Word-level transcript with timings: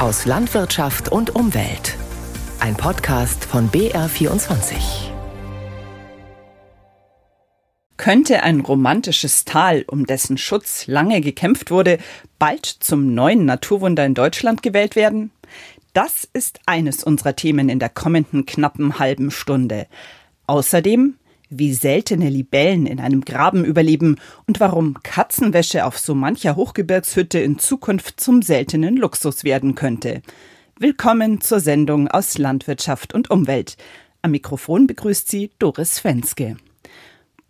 aus 0.00 0.24
Landwirtschaft 0.24 1.12
und 1.12 1.34
Umwelt. 1.34 1.94
Ein 2.58 2.74
Podcast 2.74 3.44
von 3.44 3.70
BR24. 3.70 5.10
Könnte 7.98 8.42
ein 8.42 8.60
romantisches 8.60 9.44
Tal, 9.44 9.84
um 9.86 10.06
dessen 10.06 10.38
Schutz 10.38 10.86
lange 10.86 11.20
gekämpft 11.20 11.70
wurde, 11.70 11.98
bald 12.38 12.64
zum 12.64 13.12
neuen 13.12 13.44
Naturwunder 13.44 14.06
in 14.06 14.14
Deutschland 14.14 14.62
gewählt 14.62 14.96
werden? 14.96 15.32
Das 15.92 16.26
ist 16.32 16.60
eines 16.64 17.04
unserer 17.04 17.36
Themen 17.36 17.68
in 17.68 17.78
der 17.78 17.90
kommenden 17.90 18.46
knappen 18.46 18.98
halben 18.98 19.30
Stunde. 19.30 19.86
Außerdem 20.46 21.16
wie 21.50 21.74
seltene 21.74 22.30
Libellen 22.30 22.86
in 22.86 23.00
einem 23.00 23.24
Graben 23.24 23.64
überleben 23.64 24.16
und 24.46 24.60
warum 24.60 24.96
Katzenwäsche 25.02 25.84
auf 25.84 25.98
so 25.98 26.14
mancher 26.14 26.56
Hochgebirgshütte 26.56 27.40
in 27.40 27.58
Zukunft 27.58 28.20
zum 28.20 28.40
seltenen 28.40 28.96
Luxus 28.96 29.44
werden 29.44 29.74
könnte. 29.74 30.22
Willkommen 30.78 31.40
zur 31.40 31.60
Sendung 31.60 32.08
aus 32.08 32.38
Landwirtschaft 32.38 33.12
und 33.12 33.30
Umwelt. 33.30 33.76
Am 34.22 34.30
Mikrofon 34.30 34.86
begrüßt 34.86 35.28
sie 35.28 35.50
Doris 35.58 35.98
Fenske. 35.98 36.56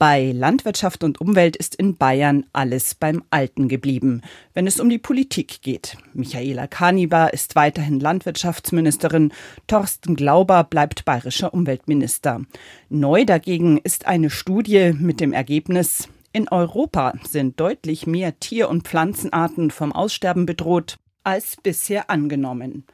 Bei 0.00 0.32
Landwirtschaft 0.32 1.04
und 1.04 1.20
Umwelt 1.20 1.56
ist 1.56 1.74
in 1.74 1.98
Bayern 1.98 2.46
alles 2.54 2.95
beim 2.95 3.22
Alten 3.28 3.68
geblieben, 3.68 4.23
wenn 4.54 4.66
es 4.66 4.80
um 4.80 4.88
die 4.88 4.96
Politik 4.96 5.60
geht. 5.60 5.98
Michaela 6.14 6.66
Kaniba 6.66 7.26
ist 7.26 7.54
weiterhin 7.54 8.00
Landwirtschaftsministerin, 8.00 9.30
Thorsten 9.66 10.16
Glauber 10.16 10.64
bleibt 10.64 11.04
bayerischer 11.04 11.52
Umweltminister. 11.52 12.40
Neu 12.88 13.26
dagegen 13.26 13.76
ist 13.76 14.06
eine 14.06 14.30
Studie 14.30 14.95
mit 14.98 15.20
dem 15.20 15.34
Ergebnis, 15.34 16.09
in 16.32 16.48
Europa 16.48 17.12
sind 17.28 17.60
deutlich 17.60 18.06
mehr 18.06 18.40
Tier- 18.40 18.70
und 18.70 18.88
Pflanzenarten 18.88 19.70
vom 19.70 19.92
Aussterben 19.92 20.46
bedroht 20.46 20.96
als 21.24 21.59
bisher 21.62 22.09
angenommen. 22.09 22.84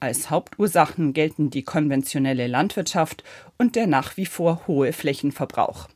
Als 0.00 0.28
Hauptursachen 0.28 1.12
gelten 1.12 1.50
die 1.50 1.62
konventionelle 1.62 2.48
Landwirtschaft 2.48 3.22
und 3.58 3.76
der 3.76 3.86
nach 3.86 4.16
wie 4.16 4.26
vor 4.26 4.66
hohe 4.66 4.92
Flächenverbrauch. 4.92 5.86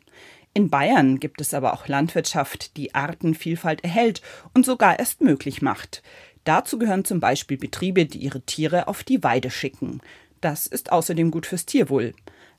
In 0.54 0.68
Bayern 0.68 1.18
gibt 1.18 1.40
es 1.40 1.54
aber 1.54 1.72
auch 1.72 1.88
Landwirtschaft, 1.88 2.76
die 2.76 2.94
Artenvielfalt 2.94 3.84
erhält 3.84 4.20
und 4.52 4.66
sogar 4.66 4.98
erst 4.98 5.22
möglich 5.22 5.62
macht. 5.62 6.02
Dazu 6.44 6.78
gehören 6.78 7.04
zum 7.04 7.20
Beispiel 7.20 7.56
Betriebe, 7.56 8.04
die 8.04 8.18
ihre 8.18 8.42
Tiere 8.42 8.88
auf 8.88 9.02
die 9.02 9.22
Weide 9.22 9.50
schicken. 9.50 10.00
Das 10.40 10.66
ist 10.66 10.92
außerdem 10.92 11.30
gut 11.30 11.46
fürs 11.46 11.66
Tierwohl. 11.66 12.12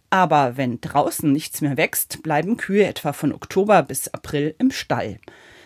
Aber 0.09 0.57
wenn 0.57 0.79
draußen 0.79 1.31
nichts 1.31 1.61
mehr 1.61 1.77
wächst, 1.77 2.23
bleiben 2.23 2.57
Kühe 2.57 2.85
etwa 2.85 3.13
von 3.13 3.33
Oktober 3.33 3.83
bis 3.83 4.07
April 4.07 4.55
im 4.57 4.71
Stall. 4.71 5.19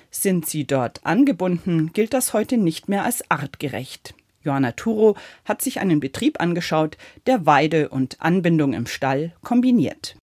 Sind 0.09 0.50
sie 0.50 0.66
dort 0.66 1.05
angebunden, 1.05 1.92
gilt 1.94 2.14
das 2.14 2.33
heute 2.33 2.58
nicht 2.58 2.89
mehr 2.89 3.03
als 3.03 3.30
artgerecht. 3.30 4.16
Johanna 4.42 4.72
Turo 4.72 5.16
hat 5.45 5.61
sich 5.61 5.80
einen 5.80 6.00
Betrieb 6.00 6.42
angeschaut, 6.42 6.98
der 7.25 7.45
Weide 7.45 7.89
und 7.89 8.20
Anbindung 8.22 8.73
im 8.73 8.88
Stall 8.88 9.33
kombiniert. 9.44 10.16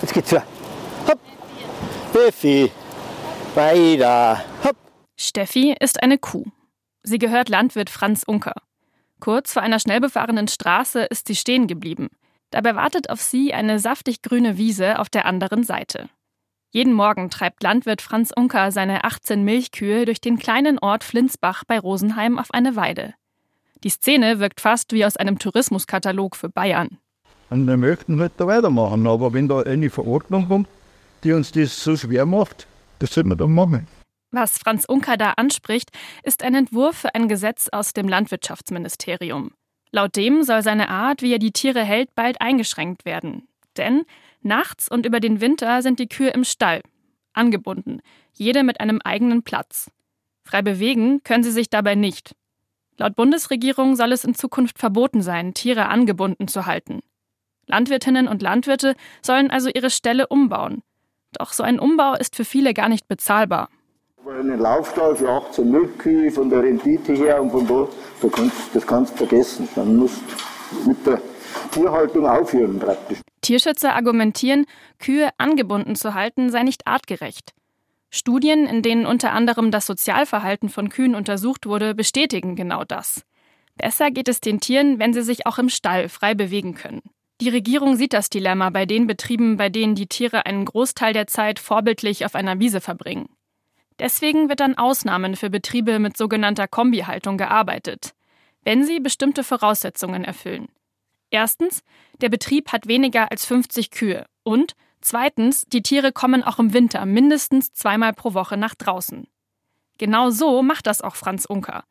Jetzt 0.00 0.14
geht's 0.14 0.30
ja. 0.30 0.44
Hopp. 1.06 1.20
Steffi. 2.10 2.70
Weiter. 3.54 4.42
Hopp. 4.64 4.76
Steffi 5.16 5.74
ist 5.78 6.02
eine 6.02 6.18
Kuh. 6.18 6.44
Sie 7.02 7.18
gehört 7.18 7.48
Landwirt 7.48 7.90
Franz 7.90 8.22
Unker. 8.26 8.54
Kurz 9.20 9.52
vor 9.52 9.62
einer 9.62 9.78
schnell 9.78 10.00
befahrenen 10.00 10.48
Straße 10.48 11.02
ist 11.04 11.28
sie 11.28 11.36
stehen 11.36 11.66
geblieben. 11.66 12.08
Dabei 12.50 12.74
wartet 12.74 13.08
auf 13.08 13.20
sie 13.20 13.54
eine 13.54 13.78
saftig 13.78 14.22
grüne 14.22 14.58
Wiese 14.58 14.98
auf 14.98 15.08
der 15.08 15.26
anderen 15.26 15.64
Seite. 15.64 16.08
Jeden 16.70 16.92
Morgen 16.92 17.30
treibt 17.30 17.62
Landwirt 17.62 18.00
Franz 18.00 18.32
Unker 18.34 18.72
seine 18.72 19.04
18 19.04 19.44
Milchkühe 19.44 20.06
durch 20.06 20.20
den 20.20 20.38
kleinen 20.38 20.78
Ort 20.78 21.04
Flinsbach 21.04 21.64
bei 21.66 21.78
Rosenheim 21.78 22.38
auf 22.38 22.50
eine 22.52 22.76
Weide. 22.76 23.14
Die 23.84 23.90
Szene 23.90 24.38
wirkt 24.38 24.60
fast 24.60 24.92
wie 24.92 25.04
aus 25.04 25.16
einem 25.16 25.38
Tourismuskatalog 25.38 26.36
für 26.36 26.48
Bayern. 26.48 26.98
Und 27.50 27.66
wir 27.66 27.76
möchten 27.76 28.20
halt 28.20 28.32
da 28.38 28.46
weitermachen, 28.46 29.06
aber 29.06 29.34
wenn 29.34 29.48
da 29.48 29.60
eine 29.60 29.90
Verordnung 29.90 30.48
kommt, 30.48 30.68
die 31.24 31.32
uns 31.32 31.52
das 31.52 31.82
so 31.82 31.96
schwer 31.96 32.26
macht, 32.26 32.66
das 32.98 33.12
sollten 33.12 33.30
wir 33.30 33.36
dann 33.36 33.52
machen. 33.52 33.86
Was 34.30 34.58
Franz 34.58 34.86
Unker 34.86 35.16
da 35.16 35.32
anspricht, 35.32 35.90
ist 36.22 36.42
ein 36.42 36.54
Entwurf 36.54 36.96
für 36.96 37.14
ein 37.14 37.28
Gesetz 37.28 37.68
aus 37.70 37.92
dem 37.92 38.08
Landwirtschaftsministerium. 38.08 39.52
Laut 39.90 40.16
dem 40.16 40.42
soll 40.42 40.62
seine 40.62 40.88
Art, 40.88 41.20
wie 41.20 41.32
er 41.32 41.38
die 41.38 41.52
Tiere 41.52 41.84
hält, 41.84 42.14
bald 42.14 42.40
eingeschränkt 42.40 43.04
werden. 43.04 43.46
Denn 43.76 44.04
nachts 44.40 44.90
und 44.90 45.04
über 45.04 45.20
den 45.20 45.42
Winter 45.42 45.82
sind 45.82 45.98
die 45.98 46.08
Kühe 46.08 46.30
im 46.30 46.44
Stall, 46.44 46.80
angebunden, 47.34 48.00
jede 48.32 48.62
mit 48.62 48.80
einem 48.80 49.00
eigenen 49.02 49.42
Platz. 49.42 49.90
Frei 50.44 50.62
bewegen 50.62 51.22
können 51.24 51.44
sie 51.44 51.52
sich 51.52 51.68
dabei 51.68 51.94
nicht. 51.94 52.34
Laut 52.96 53.14
Bundesregierung 53.16 53.96
soll 53.96 54.12
es 54.12 54.24
in 54.24 54.34
Zukunft 54.34 54.78
verboten 54.78 55.22
sein, 55.22 55.54
Tiere 55.54 55.88
angebunden 55.88 56.48
zu 56.48 56.64
halten. 56.66 57.00
Landwirtinnen 57.66 58.28
und 58.28 58.42
Landwirte 58.42 58.96
sollen 59.22 59.50
also 59.50 59.68
ihre 59.68 59.90
Ställe 59.90 60.26
umbauen. 60.26 60.82
Doch 61.32 61.52
so 61.52 61.62
ein 61.62 61.78
Umbau 61.78 62.14
ist 62.14 62.36
für 62.36 62.44
viele 62.44 62.74
gar 62.74 62.88
nicht 62.88 63.08
bezahlbar. 63.08 63.68
Einen 64.26 64.60
Laufstall 64.60 65.16
für 65.16 65.28
18 65.28 65.70
Milchkühe 65.70 66.30
von 66.30 66.48
der 66.48 66.62
Rendite 66.62 67.12
her 67.12 67.42
und 67.42 67.50
von 67.50 67.66
da, 67.66 67.88
da 68.20 68.28
kannst, 68.28 68.74
das 68.74 68.86
kannst 68.86 69.14
du 69.14 69.26
vergessen. 69.26 69.68
Dann 69.74 69.96
musst 69.96 70.22
du 70.70 70.88
mit 70.90 71.06
der 71.06 71.20
Tierhaltung 71.72 72.26
aufhören 72.26 72.78
praktisch. 72.78 73.20
Tierschützer 73.40 73.94
argumentieren, 73.94 74.66
Kühe 74.98 75.30
angebunden 75.38 75.96
zu 75.96 76.14
halten 76.14 76.50
sei 76.50 76.62
nicht 76.62 76.86
artgerecht. 76.86 77.52
Studien, 78.10 78.66
in 78.66 78.82
denen 78.82 79.06
unter 79.06 79.32
anderem 79.32 79.70
das 79.70 79.86
Sozialverhalten 79.86 80.68
von 80.68 80.90
Kühen 80.90 81.14
untersucht 81.14 81.66
wurde, 81.66 81.94
bestätigen 81.94 82.54
genau 82.54 82.84
das. 82.84 83.24
Besser 83.76 84.10
geht 84.10 84.28
es 84.28 84.40
den 84.40 84.60
Tieren, 84.60 84.98
wenn 84.98 85.14
sie 85.14 85.22
sich 85.22 85.46
auch 85.46 85.58
im 85.58 85.70
Stall 85.70 86.08
frei 86.08 86.34
bewegen 86.34 86.74
können. 86.74 87.02
Die 87.42 87.48
Regierung 87.48 87.96
sieht 87.96 88.12
das 88.12 88.30
Dilemma 88.30 88.70
bei 88.70 88.86
den 88.86 89.08
Betrieben, 89.08 89.56
bei 89.56 89.68
denen 89.68 89.96
die 89.96 90.06
Tiere 90.06 90.46
einen 90.46 90.64
Großteil 90.64 91.12
der 91.12 91.26
Zeit 91.26 91.58
vorbildlich 91.58 92.24
auf 92.24 92.36
einer 92.36 92.60
Wiese 92.60 92.80
verbringen. 92.80 93.28
Deswegen 93.98 94.48
wird 94.48 94.60
an 94.60 94.78
Ausnahmen 94.78 95.34
für 95.34 95.50
Betriebe 95.50 95.98
mit 95.98 96.16
sogenannter 96.16 96.68
Kombihaltung 96.68 97.38
gearbeitet, 97.38 98.14
wenn 98.62 98.84
sie 98.84 99.00
bestimmte 99.00 99.42
Voraussetzungen 99.42 100.22
erfüllen. 100.22 100.68
Erstens, 101.30 101.82
der 102.20 102.28
Betrieb 102.28 102.70
hat 102.70 102.86
weniger 102.86 103.32
als 103.32 103.44
50 103.44 103.90
Kühe 103.90 104.24
und 104.44 104.76
zweitens, 105.00 105.64
die 105.64 105.82
Tiere 105.82 106.12
kommen 106.12 106.44
auch 106.44 106.60
im 106.60 106.72
Winter 106.72 107.04
mindestens 107.06 107.72
zweimal 107.72 108.12
pro 108.12 108.34
Woche 108.34 108.56
nach 108.56 108.76
draußen. 108.76 109.26
Genau 109.98 110.30
so 110.30 110.62
macht 110.62 110.86
das 110.86 111.00
auch 111.00 111.16
Franz 111.16 111.46
Unker. 111.46 111.82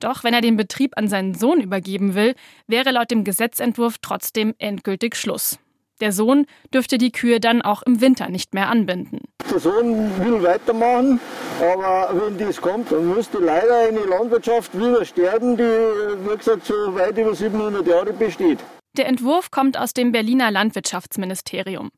Doch 0.00 0.24
wenn 0.24 0.34
er 0.34 0.40
den 0.40 0.56
Betrieb 0.56 0.96
an 0.96 1.08
seinen 1.08 1.34
Sohn 1.34 1.60
übergeben 1.60 2.14
will, 2.14 2.34
wäre 2.66 2.90
laut 2.90 3.10
dem 3.10 3.22
Gesetzentwurf 3.22 3.96
trotzdem 4.00 4.54
endgültig 4.58 5.14
Schluss. 5.14 5.58
Der 6.00 6.12
Sohn 6.12 6.46
dürfte 6.72 6.96
die 6.96 7.12
Kühe 7.12 7.40
dann 7.40 7.60
auch 7.60 7.82
im 7.82 8.00
Winter 8.00 8.30
nicht 8.30 8.54
mehr 8.54 8.70
anbinden. 8.70 9.20
Der 9.50 9.60
Sohn 9.60 10.10
will 10.24 10.42
weitermachen, 10.42 11.20
aber 11.60 12.10
wenn 12.14 12.38
das 12.38 12.58
kommt, 12.58 12.90
dann 12.90 13.14
müsste 13.14 13.38
leider 13.38 13.88
eine 13.88 14.00
Landwirtschaft 14.00 14.74
wieder 14.74 15.04
sterben, 15.04 15.58
die, 15.58 15.62
wie 15.62 16.36
gesagt, 16.36 16.64
so 16.64 16.74
weit 16.94 17.18
über 17.18 17.34
700 17.34 17.86
Jahre 17.86 18.14
besteht. 18.14 18.60
Der 18.96 19.06
Entwurf 19.06 19.50
kommt 19.50 19.78
aus 19.78 19.92
dem 19.92 20.10
Berliner 20.10 20.50
Landwirtschaftsministerium. 20.50 21.90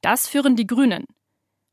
Das 0.00 0.26
führen 0.26 0.56
die 0.56 0.66
Grünen. 0.66 1.04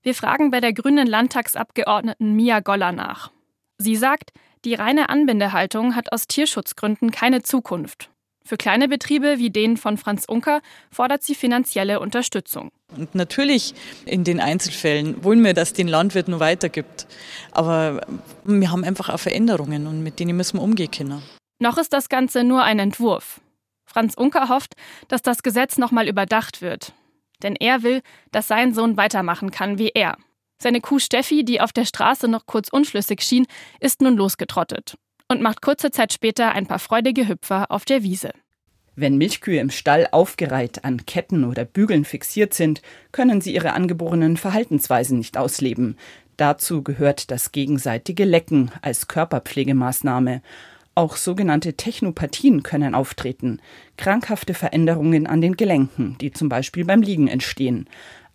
Wir 0.02 0.14
fragen 0.14 0.52
bei 0.52 0.60
der 0.60 0.74
grünen 0.74 1.08
Landtagsabgeordneten 1.08 2.36
Mia 2.36 2.60
Goller 2.60 2.92
nach. 2.92 3.32
Sie 3.78 3.96
sagt, 3.96 4.32
die 4.68 4.74
reine 4.74 5.08
Anbindehaltung 5.08 5.96
hat 5.96 6.12
aus 6.12 6.28
Tierschutzgründen 6.28 7.10
keine 7.10 7.42
Zukunft. 7.42 8.10
Für 8.44 8.58
kleine 8.58 8.90
Betriebe 8.90 9.38
wie 9.38 9.50
den 9.50 9.78
von 9.78 9.98
Franz 9.98 10.26
Unker 10.28 10.60
fordert 10.92 11.24
sie 11.24 11.36
finanzielle 11.36 12.02
Unterstützung. 12.02 12.70
Und 12.94 13.16
natürlich 13.16 13.74
in 14.06 14.26
den 14.26 14.42
Einzelfällen 14.42 15.24
wollen 15.24 15.42
wir, 15.42 15.54
dass 15.54 15.72
den 15.72 15.88
Landwirt 15.88 16.28
nur 16.28 16.42
weitergibt. 16.42 17.08
Aber 17.52 18.06
wir 18.44 18.70
haben 18.70 18.84
einfach 18.84 19.08
auch 19.08 19.20
Veränderungen 19.20 19.88
und 19.88 20.04
mit 20.04 20.20
denen 20.20 20.36
müssen 20.36 20.58
wir 20.58 20.64
umgehen 20.64 20.92
können. 20.92 21.24
Noch 21.60 21.78
ist 21.78 21.94
das 21.94 22.10
Ganze 22.10 22.44
nur 22.44 22.64
ein 22.64 22.80
Entwurf. 22.80 23.40
Franz 23.86 24.16
Unker 24.16 24.50
hofft, 24.50 24.74
dass 25.08 25.22
das 25.22 25.44
Gesetz 25.44 25.78
nochmal 25.78 26.10
überdacht 26.10 26.62
wird. 26.62 26.92
Denn 27.42 27.56
er 27.56 27.84
will, 27.84 28.02
dass 28.34 28.50
sein 28.50 28.74
Sohn 28.74 28.98
weitermachen 28.98 29.50
kann 29.50 29.78
wie 29.78 29.92
er. 29.96 30.18
Seine 30.60 30.82
Kuh 30.82 31.00
Steffi, 31.00 31.46
die 31.46 31.62
auf 31.62 31.72
der 31.72 31.86
Straße 31.86 32.28
noch 32.28 32.48
kurz 32.48 32.70
unschlüssig 32.70 33.22
schien, 33.22 33.46
ist 33.80 34.02
nun 34.02 34.18
losgetrottet 34.18 34.98
und 35.30 35.42
macht 35.42 35.62
kurze 35.62 35.92
Zeit 35.92 36.14
später 36.14 36.54
ein 36.54 36.66
paar 36.66 36.80
freudige 36.80 37.28
Hüpfer 37.28 37.70
auf 37.70 37.86
der 37.86 38.02
Wiese. 38.04 38.32
Wenn 38.96 39.18
Milchkühe 39.18 39.60
im 39.60 39.70
Stall 39.70 40.08
aufgereiht 40.12 40.84
an 40.84 41.06
Ketten 41.06 41.44
oder 41.44 41.66
Bügeln 41.66 42.04
fixiert 42.04 42.56
sind, 42.56 42.82
können 43.12 43.42
sie 43.42 43.54
ihre 43.54 43.74
angeborenen 43.74 44.38
Verhaltensweisen 44.38 45.20
nicht 45.20 45.38
ausleben. 45.38 45.98
Dazu 46.36 46.82
gehört 46.82 47.30
das 47.30 47.52
gegenseitige 47.52 48.26
Lecken 48.26 48.72
als 48.82 49.08
Körperpflegemaßnahme. 49.08 50.42
Auch 50.96 51.16
sogenannte 51.16 51.76
Technopathien 51.76 52.64
können 52.64 52.96
auftreten, 52.96 53.62
krankhafte 53.98 54.56
Veränderungen 54.56 55.28
an 55.28 55.42
den 55.42 55.56
Gelenken, 55.56 56.18
die 56.20 56.32
zum 56.32 56.50
Beispiel 56.50 56.86
beim 56.86 57.04
Liegen 57.04 57.28
entstehen. 57.28 57.88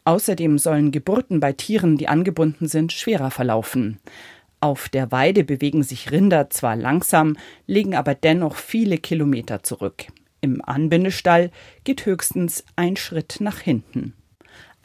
Außerdem 0.04 0.58
sollen 0.58 0.90
Geburten 0.90 1.40
bei 1.40 1.52
Tieren, 1.52 1.96
die 1.96 2.08
angebunden 2.08 2.66
sind, 2.66 2.92
schwerer 2.92 3.30
verlaufen. 3.30 4.00
Auf 4.60 4.88
der 4.88 5.10
Weide 5.10 5.44
bewegen 5.44 5.82
sich 5.82 6.10
Rinder 6.10 6.50
zwar 6.50 6.76
langsam, 6.76 7.36
legen 7.66 7.94
aber 7.94 8.14
dennoch 8.14 8.56
viele 8.56 8.98
Kilometer 8.98 9.62
zurück. 9.62 10.06
Im 10.40 10.60
Anbindestall 10.64 11.50
geht 11.84 12.04
höchstens 12.06 12.64
ein 12.74 12.96
Schritt 12.96 13.36
nach 13.40 13.60
hinten. 13.60 14.14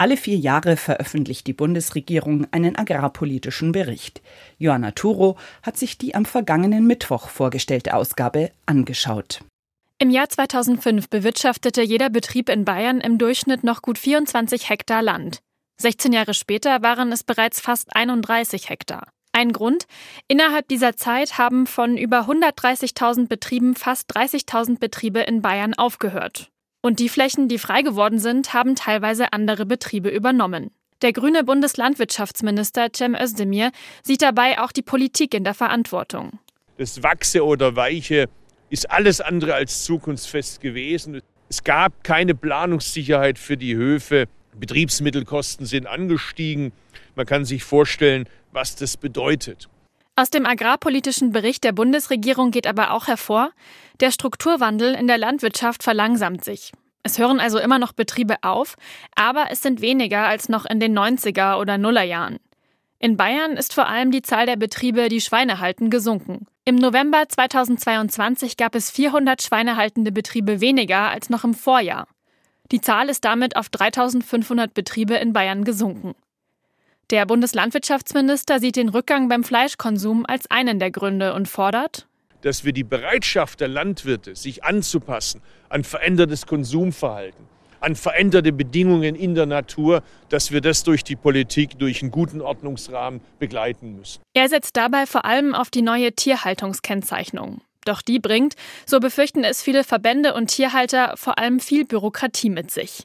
Alle 0.00 0.16
vier 0.16 0.36
Jahre 0.36 0.76
veröffentlicht 0.76 1.48
die 1.48 1.52
Bundesregierung 1.52 2.46
einen 2.52 2.76
agrarpolitischen 2.76 3.72
Bericht. 3.72 4.22
Johanna 4.56 4.92
Turo 4.92 5.36
hat 5.62 5.76
sich 5.76 5.98
die 5.98 6.14
am 6.14 6.24
vergangenen 6.24 6.86
Mittwoch 6.86 7.28
vorgestellte 7.28 7.94
Ausgabe 7.94 8.52
angeschaut. 8.66 9.40
Im 10.00 10.10
Jahr 10.10 10.28
2005 10.28 11.08
bewirtschaftete 11.08 11.82
jeder 11.82 12.08
Betrieb 12.08 12.48
in 12.50 12.64
Bayern 12.64 13.00
im 13.00 13.18
Durchschnitt 13.18 13.64
noch 13.64 13.82
gut 13.82 13.98
24 13.98 14.68
Hektar 14.68 15.02
Land. 15.02 15.40
16 15.78 16.12
Jahre 16.12 16.34
später 16.34 16.82
waren 16.82 17.10
es 17.10 17.24
bereits 17.24 17.60
fast 17.60 17.96
31 17.96 18.68
Hektar. 18.68 19.08
Ein 19.32 19.52
Grund, 19.52 19.86
innerhalb 20.28 20.68
dieser 20.68 20.96
Zeit 20.96 21.36
haben 21.36 21.66
von 21.66 21.96
über 21.96 22.28
130.000 22.28 23.26
Betrieben 23.26 23.74
fast 23.74 24.16
30.000 24.16 24.78
Betriebe 24.78 25.18
in 25.20 25.42
Bayern 25.42 25.74
aufgehört. 25.74 26.48
Und 26.80 27.00
die 27.00 27.08
Flächen, 27.08 27.48
die 27.48 27.58
frei 27.58 27.82
geworden 27.82 28.20
sind, 28.20 28.54
haben 28.54 28.76
teilweise 28.76 29.32
andere 29.32 29.66
Betriebe 29.66 30.10
übernommen. 30.10 30.70
Der 31.02 31.12
grüne 31.12 31.42
Bundeslandwirtschaftsminister 31.42 32.90
Cem 32.94 33.16
Özdemir 33.16 33.72
sieht 34.04 34.22
dabei 34.22 34.60
auch 34.60 34.70
die 34.70 34.82
Politik 34.82 35.34
in 35.34 35.42
der 35.42 35.54
Verantwortung. 35.54 36.38
Das 36.76 37.02
Wachse 37.02 37.44
oder 37.44 37.74
Weiche 37.74 38.28
ist 38.70 38.90
alles 38.90 39.20
andere 39.20 39.54
als 39.54 39.84
zukunftsfest 39.84 40.60
gewesen. 40.60 41.20
Es 41.48 41.64
gab 41.64 42.04
keine 42.04 42.34
Planungssicherheit 42.34 43.38
für 43.38 43.56
die 43.56 43.74
Höfe. 43.74 44.26
Betriebsmittelkosten 44.58 45.66
sind 45.66 45.86
angestiegen. 45.86 46.72
Man 47.14 47.26
kann 47.26 47.44
sich 47.44 47.64
vorstellen, 47.64 48.28
was 48.52 48.76
das 48.76 48.96
bedeutet. 48.96 49.68
Aus 50.16 50.30
dem 50.30 50.46
agrarpolitischen 50.46 51.30
Bericht 51.32 51.62
der 51.62 51.72
Bundesregierung 51.72 52.50
geht 52.50 52.66
aber 52.66 52.90
auch 52.90 53.06
hervor, 53.06 53.52
der 54.00 54.10
Strukturwandel 54.10 54.94
in 54.94 55.06
der 55.06 55.16
Landwirtschaft 55.16 55.82
verlangsamt 55.82 56.44
sich. 56.44 56.72
Es 57.04 57.18
hören 57.18 57.38
also 57.38 57.58
immer 57.58 57.78
noch 57.78 57.92
Betriebe 57.92 58.36
auf, 58.42 58.74
aber 59.14 59.46
es 59.50 59.62
sind 59.62 59.80
weniger 59.80 60.26
als 60.26 60.48
noch 60.48 60.66
in 60.66 60.80
den 60.80 60.98
90er 60.98 61.58
oder 61.60 61.78
Nullerjahren. 61.78 62.38
In 62.98 63.16
Bayern 63.16 63.52
ist 63.52 63.74
vor 63.74 63.86
allem 63.86 64.10
die 64.10 64.22
Zahl 64.22 64.46
der 64.46 64.56
Betriebe, 64.56 65.08
die 65.08 65.20
Schweine 65.20 65.60
halten, 65.60 65.88
gesunken. 65.88 66.48
Im 66.68 66.74
November 66.74 67.24
2022 67.26 68.58
gab 68.58 68.74
es 68.74 68.90
400 68.90 69.40
schweinehaltende 69.40 70.12
Betriebe 70.12 70.60
weniger 70.60 71.08
als 71.08 71.30
noch 71.30 71.42
im 71.42 71.54
Vorjahr. 71.54 72.06
Die 72.70 72.82
Zahl 72.82 73.08
ist 73.08 73.24
damit 73.24 73.56
auf 73.56 73.70
3500 73.70 74.74
Betriebe 74.74 75.14
in 75.14 75.32
Bayern 75.32 75.64
gesunken. 75.64 76.14
Der 77.08 77.24
Bundeslandwirtschaftsminister 77.24 78.60
sieht 78.60 78.76
den 78.76 78.90
Rückgang 78.90 79.30
beim 79.30 79.44
Fleischkonsum 79.44 80.26
als 80.26 80.50
einen 80.50 80.78
der 80.78 80.90
Gründe 80.90 81.32
und 81.32 81.48
fordert, 81.48 82.06
dass 82.42 82.66
wir 82.66 82.74
die 82.74 82.84
Bereitschaft 82.84 83.60
der 83.60 83.68
Landwirte, 83.68 84.36
sich 84.36 84.62
anzupassen 84.62 85.40
an 85.70 85.84
verändertes 85.84 86.44
Konsumverhalten, 86.44 87.46
an 87.80 87.96
veränderte 87.96 88.52
Bedingungen 88.52 89.14
in 89.14 89.34
der 89.34 89.46
Natur, 89.46 90.02
dass 90.28 90.52
wir 90.52 90.60
das 90.60 90.84
durch 90.84 91.04
die 91.04 91.16
Politik, 91.16 91.78
durch 91.78 92.02
einen 92.02 92.10
guten 92.10 92.40
Ordnungsrahmen 92.40 93.20
begleiten 93.38 93.96
müssen. 93.96 94.20
Er 94.34 94.48
setzt 94.48 94.76
dabei 94.76 95.06
vor 95.06 95.24
allem 95.24 95.54
auf 95.54 95.70
die 95.70 95.82
neue 95.82 96.12
Tierhaltungskennzeichnung. 96.12 97.60
Doch 97.84 98.02
die 98.02 98.18
bringt, 98.18 98.54
so 98.84 99.00
befürchten 99.00 99.44
es 99.44 99.62
viele 99.62 99.84
Verbände 99.84 100.34
und 100.34 100.48
Tierhalter, 100.48 101.14
vor 101.16 101.38
allem 101.38 101.60
viel 101.60 101.84
Bürokratie 101.84 102.50
mit 102.50 102.70
sich. 102.70 103.04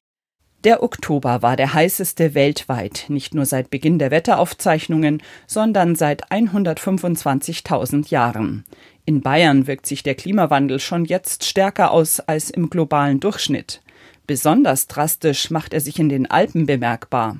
Der 0.63 0.81
Oktober 0.81 1.41
war 1.41 1.57
der 1.57 1.73
heißeste 1.73 2.35
weltweit, 2.35 3.05
nicht 3.09 3.35
nur 3.35 3.45
seit 3.45 3.69
Beginn 3.69 3.99
der 3.99 4.11
Wetteraufzeichnungen, 4.11 5.21
sondern 5.45 5.95
seit 5.95 6.31
125.000 6.31 8.09
Jahren. 8.09 8.63
In 9.03 9.21
Bayern 9.21 9.67
wirkt 9.67 9.85
sich 9.85 10.03
der 10.03 10.15
Klimawandel 10.15 10.79
schon 10.79 11.03
jetzt 11.03 11.43
stärker 11.43 11.91
aus 11.91 12.21
als 12.21 12.49
im 12.49 12.69
globalen 12.69 13.19
Durchschnitt. 13.19 13.82
Besonders 14.25 14.87
drastisch 14.87 15.51
macht 15.51 15.73
er 15.73 15.81
sich 15.81 15.99
in 15.99 16.09
den 16.09 16.29
Alpen 16.29 16.65
bemerkbar. 16.65 17.37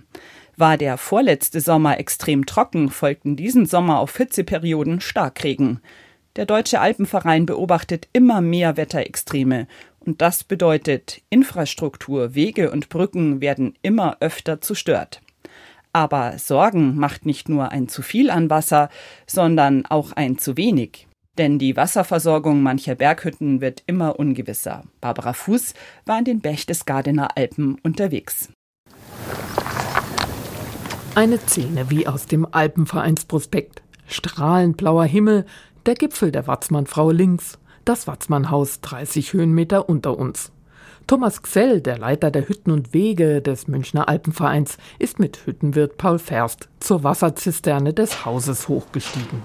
War 0.58 0.78
der 0.78 0.98
vorletzte 0.98 1.62
Sommer 1.62 2.00
extrem 2.00 2.46
trocken, 2.46 2.90
folgten 2.90 3.36
diesen 3.36 3.66
Sommer 3.66 4.00
auf 4.00 4.16
Hitzeperioden 4.18 5.02
Starkregen. 5.02 5.80
Der 6.36 6.46
Deutsche 6.46 6.80
Alpenverein 6.80 7.46
beobachtet 7.46 8.08
immer 8.12 8.42
mehr 8.42 8.76
Wetterextreme 8.76 9.68
und 10.00 10.22
das 10.22 10.44
bedeutet, 10.44 11.22
Infrastruktur, 11.30 12.36
Wege 12.36 12.72
und 12.72 12.90
Brücken 12.90 13.40
werden 13.40 13.76
immer 13.82 14.18
öfter 14.20 14.60
zerstört. 14.60 15.22
Aber 15.94 16.38
Sorgen 16.38 16.98
macht 16.98 17.26
nicht 17.26 17.50
nur 17.50 17.72
ein 17.72 17.88
zu 17.88 18.02
viel 18.02 18.30
an 18.30 18.50
Wasser, 18.50 18.90
sondern 19.28 19.86
auch 19.86 20.12
ein 20.12 20.38
zu 20.38 20.58
wenig. 20.58 21.08
Denn 21.38 21.58
die 21.58 21.76
Wasserversorgung 21.76 22.62
mancher 22.62 22.94
Berghütten 22.94 23.60
wird 23.60 23.82
immer 23.88 24.20
ungewisser. 24.20 24.84
Barbara 25.02 25.34
Fuß 25.34 25.74
war 26.06 26.20
in 26.20 26.26
den 26.26 26.42
Berchtesgadener 26.42 27.36
Alpen 27.36 27.78
unterwegs. 27.82 28.50
Eine 31.16 31.40
Szene 31.40 31.90
wie 31.90 32.08
aus 32.08 32.28
dem 32.28 32.48
Alpenvereinsprospekt. 32.52 33.82
Strahlend 34.08 34.78
blauer 34.78 35.06
Himmel, 35.06 35.46
der 35.88 35.96
Gipfel 35.96 36.32
der 36.32 36.46
Watzmannfrau 36.46 37.10
links, 37.10 37.58
das 37.84 38.08
Watzmannhaus 38.08 38.82
30 38.82 39.34
Höhenmeter 39.34 39.90
unter 39.90 40.18
uns. 40.18 40.52
Thomas 41.08 41.42
Gsell, 41.42 41.82
der 41.82 41.98
Leiter 41.98 42.32
der 42.32 42.48
Hütten 42.48 42.72
und 42.72 42.94
Wege 42.94 43.42
des 43.42 43.68
Münchner 43.68 44.08
Alpenvereins, 44.08 44.78
ist 45.00 45.20
mit 45.20 45.46
Hüttenwirt 45.46 45.98
Paul 45.98 46.18
Ferst 46.18 46.70
zur 46.80 47.04
Wasserzisterne 47.04 47.94
des 47.94 48.24
Hauses 48.24 48.68
hochgestiegen. 48.68 49.42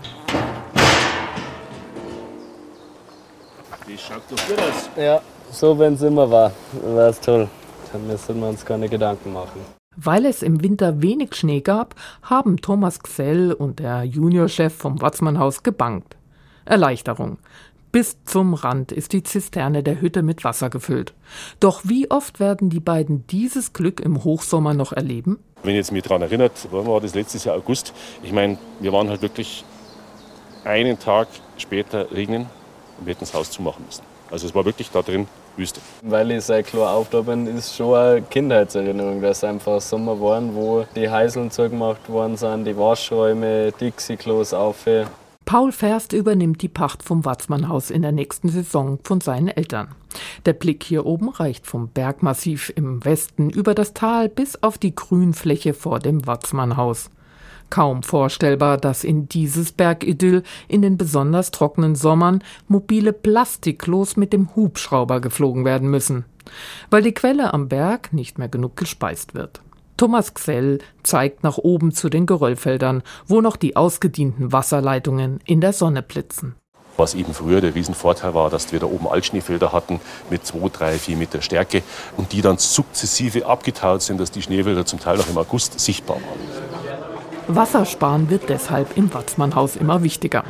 Schaut 3.99 4.23
doch 4.31 4.49
gut 4.49 4.59
aus? 4.59 4.89
Ja, 4.97 5.21
so 5.51 5.79
wenn 5.79 5.95
es 5.95 6.03
immer 6.03 6.31
war, 6.31 6.53
war 6.83 7.09
es 7.09 7.21
toll. 7.21 7.49
Dann 7.93 8.07
müssen 8.07 8.41
wir 8.41 8.49
uns 8.49 8.65
keine 8.65 8.89
Gedanken 8.89 9.33
machen. 9.33 9.61
Weil 9.97 10.27
es 10.27 10.43
im 10.43 10.63
Winter 10.63 11.03
wenig 11.03 11.35
Schnee 11.35 11.61
gab, 11.61 11.97
haben 12.23 12.59
Thomas 12.59 13.01
Gsell 13.03 13.53
und 13.53 13.81
der 13.81 14.05
Juniorchef 14.05 14.73
vom 14.73 15.01
Watzmannhaus 15.03 15.65
gebankt. 15.65 16.17
Erleichterung. 16.65 17.39
Bis 17.91 18.23
zum 18.25 18.55
Rand 18.55 18.93
ist 18.93 19.13
die 19.13 19.23
Zisterne 19.23 19.83
der 19.83 20.01
Hütte 20.01 20.23
mit 20.23 20.45
Wasser 20.45 20.71
gefüllt. 20.71 21.15
Doch 21.59 21.81
wie 21.85 22.11
oft 22.11 22.39
werden 22.39 22.71
die 22.71 22.81
beiden 22.81 23.27
dieses 23.27 23.73
Glück 23.73 24.01
im 24.01 24.23
Hochsommer 24.23 24.75
noch 24.75 24.93
erleben? 24.93 25.39
Wenn 25.63 25.73
ihr 25.73 25.79
jetzt 25.79 25.91
mich 25.91 26.03
daran 26.03 26.23
erinnert, 26.23 26.53
wann 26.71 26.87
war 26.87 27.01
das 27.01 27.15
letztes 27.15 27.45
Jahr 27.45 27.57
August? 27.57 27.93
Ich 28.23 28.33
meine, 28.33 28.59
wir 28.79 28.93
waren 28.93 29.09
halt 29.09 29.23
wirklich 29.23 29.65
einen 30.65 30.99
Tag 30.99 31.29
später 31.57 32.13
regnen 32.13 32.47
und 32.99 33.07
wir 33.07 33.13
hätten 33.13 33.21
das 33.21 33.35
Haus 33.35 33.51
zumachen 33.51 33.85
müssen. 33.87 34.03
Also 34.31 34.47
es 34.47 34.55
war 34.55 34.65
wirklich 34.65 34.91
da 34.91 35.03
drin 35.03 35.27
Wüste. 35.57 35.81
Weil 36.03 36.31
ich 36.31 36.45
sehr 36.45 36.63
klar 36.63 36.95
auf 36.95 37.09
da 37.11 37.23
bin, 37.23 37.47
ist 37.47 37.75
schon 37.75 37.95
eine 37.95 38.23
Kindheitserinnerung, 38.23 39.21
dass 39.21 39.43
einfach 39.43 39.81
Sommer 39.81 40.21
waren, 40.21 40.55
wo 40.55 40.85
die 40.95 41.09
Heiseln 41.09 41.51
zugemacht 41.51 42.09
worden 42.09 42.37
sind, 42.37 42.65
die 42.65 42.77
Waschräume, 42.77 43.73
Dixie-Klos 43.73 44.53
auf. 44.53 44.87
Paul 45.45 45.73
Ferst 45.73 46.13
übernimmt 46.13 46.61
die 46.61 46.69
Pacht 46.69 47.03
vom 47.03 47.25
Watzmannhaus 47.25 47.91
in 47.91 48.03
der 48.03 48.13
nächsten 48.13 48.51
Saison 48.51 48.99
von 49.03 49.23
seinen 49.23 49.49
Eltern. 49.49 49.95
Der 50.45 50.53
Blick 50.53 50.85
hier 50.85 51.07
oben 51.07 51.31
reicht 51.31 51.67
vom 51.67 51.89
Bergmassiv 51.89 52.71
im 52.77 53.03
Westen 53.05 53.49
über 53.49 53.75
das 53.75 53.95
Tal 53.95 54.29
bis 54.29 54.63
auf 54.63 54.77
die 54.77 54.95
Grünfläche 54.95 55.73
vor 55.73 56.01
dem 56.01 56.27
Watzmannhaus. 56.27 57.09
Kaum 57.71 58.03
vorstellbar, 58.03 58.79
dass 58.79 59.05
in 59.05 59.29
dieses 59.29 59.73
Bergidyll 59.73 60.43
in 60.69 60.83
den 60.83 60.97
besonders 60.97 61.51
trockenen 61.51 61.95
Sommern 61.95 62.43
mobile 62.67 63.13
Plastikklos 63.13 64.17
mit 64.17 64.33
dem 64.33 64.55
Hubschrauber 64.57 65.21
geflogen 65.21 65.65
werden 65.65 65.91
müssen, 65.91 66.25
weil 66.91 67.03
die 67.03 67.13
Quelle 67.13 67.53
am 67.53 67.69
Berg 67.69 68.13
nicht 68.13 68.39
mehr 68.39 68.49
genug 68.49 68.77
gespeist 68.77 69.35
wird. 69.35 69.61
Thomas 69.99 70.33
Gsell 70.33 70.79
zeigt 71.03 71.43
nach 71.43 71.59
oben 71.59 71.93
zu 71.93 72.09
den 72.09 72.25
Geröllfeldern, 72.25 73.03
wo 73.27 73.41
noch 73.41 73.57
die 73.57 73.77
ausgedienten 73.77 74.53
Wasserleitungen 74.53 75.41
in 75.45 75.61
der 75.61 75.73
Sonne 75.73 76.03
blitzen. 76.03 76.55
Was 76.97 77.15
eben 77.15 77.35
früher 77.35 77.61
der 77.61 77.75
Riesenvorteil 77.75 78.35
war, 78.35 78.49
dass 78.49 78.73
wir 78.73 78.81
da 78.81 78.87
oben 78.87 79.07
Altschneefelder 79.07 79.73
hatten 79.73 80.01
mit 80.31 80.47
2, 80.47 80.69
3, 80.69 80.99
4 80.99 81.17
Meter 81.17 81.43
Stärke 81.43 81.83
und 82.17 82.33
die 82.33 82.43
dann 82.43 82.59
sukzessive 82.59 83.47
abgetaut 83.47 84.03
sind, 84.03 84.21
dass 84.21 84.31
die 84.31 84.43
Schneefelder 84.43 84.87
zum 84.87 84.99
Teil 84.99 85.17
noch 85.17 85.29
im 85.29 85.39
August 85.39 85.79
sichtbar 85.79 86.17
waren. 86.17 86.68
Wassersparen 87.51 88.29
wird 88.29 88.51
deshalb 88.51 88.97
im 88.99 89.13
Watzmannhaus 89.15 89.77
immer 89.77 90.03
wichtiger. 90.03 90.45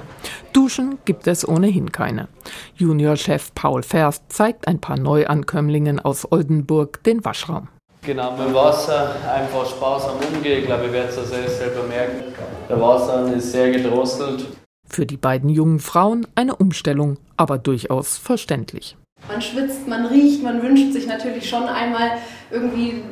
Duschen 0.53 0.99
gibt 1.05 1.29
es 1.29 1.47
ohnehin 1.47 1.93
keine. 1.93 2.27
Juniorchef 2.75 3.55
Paul 3.55 3.85
Ferst 3.85 4.25
zeigt 4.31 4.67
ein 4.67 4.81
paar 4.81 4.99
Neuankömmlingen 4.99 6.01
aus 6.01 6.31
Oldenburg 6.33 7.05
den 7.05 7.25
Waschraum. 7.25 7.69
Genau, 8.03 8.37
mit 8.37 8.53
Wasser 8.53 9.15
einfach 9.33 9.69
sparsam 9.69 10.17
umgehen. 10.35 10.61
Ich 10.61 10.67
glaube, 10.67 10.87
ihr 10.87 10.93
werdet 10.93 11.17
es 11.17 11.31
selbst 11.31 11.59
selber 11.59 11.85
merken. 11.85 12.35
Der 12.69 12.81
Wasser 12.81 13.33
ist 13.33 13.53
sehr 13.53 13.71
gedrosselt. 13.71 14.47
Für 14.89 15.07
die 15.07 15.17
beiden 15.17 15.51
jungen 15.51 15.79
Frauen 15.79 16.27
eine 16.35 16.57
Umstellung, 16.57 17.19
aber 17.37 17.59
durchaus 17.59 18.19
verständlich. 18.19 18.97
Man 19.29 19.43
schwitzt, 19.43 19.87
man 19.87 20.07
riecht, 20.07 20.43
man 20.43 20.63
wünscht 20.63 20.93
sich 20.93 21.07
natürlich 21.07 21.49
schon 21.49 21.65
einmal 21.65 22.13
irgendwie 22.51 23.03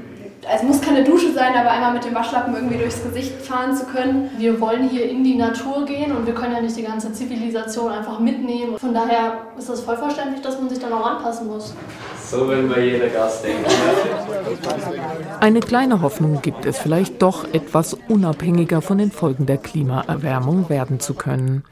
Es 0.48 0.62
muss 0.62 0.80
keine 0.80 1.02
Dusche 1.02 1.32
sein, 1.32 1.54
aber 1.56 1.72
einmal 1.72 1.92
mit 1.92 2.04
dem 2.04 2.14
Waschlappen 2.14 2.54
irgendwie 2.54 2.78
durchs 2.78 3.02
Gesicht 3.02 3.42
fahren 3.42 3.76
zu 3.76 3.84
können. 3.86 4.30
Wir 4.38 4.60
wollen 4.60 4.88
hier 4.88 5.10
in 5.10 5.24
die 5.24 5.34
Natur 5.34 5.84
gehen 5.84 6.14
und 6.14 6.24
wir 6.24 6.34
können 6.34 6.52
ja 6.54 6.60
nicht 6.60 6.76
die 6.76 6.84
ganze 6.84 7.12
Zivilisation 7.12 7.90
einfach 7.90 8.20
mitnehmen. 8.20 8.78
Von 8.78 8.94
daher 8.94 9.38
ist 9.58 9.68
das 9.68 9.80
voll 9.80 9.96
verständlich, 9.96 10.42
dass 10.42 10.60
man 10.60 10.68
sich 10.68 10.78
dann 10.78 10.92
auch 10.92 11.04
anpassen 11.04 11.48
muss. 11.48 11.74
So 12.24 12.48
will 12.48 12.62
mal 12.62 12.80
jeder 12.80 13.08
Gast 13.08 13.44
denken. 13.44 13.64
Eine 15.40 15.60
kleine 15.60 16.00
Hoffnung 16.00 16.40
gibt 16.42 16.64
es 16.64 16.78
vielleicht 16.78 17.22
doch, 17.22 17.52
etwas 17.52 17.94
unabhängiger 18.08 18.82
von 18.82 18.98
den 18.98 19.10
Folgen 19.10 19.46
der 19.46 19.58
Klimaerwärmung 19.58 20.68
werden 20.68 21.00
zu 21.00 21.14
können. 21.14 21.64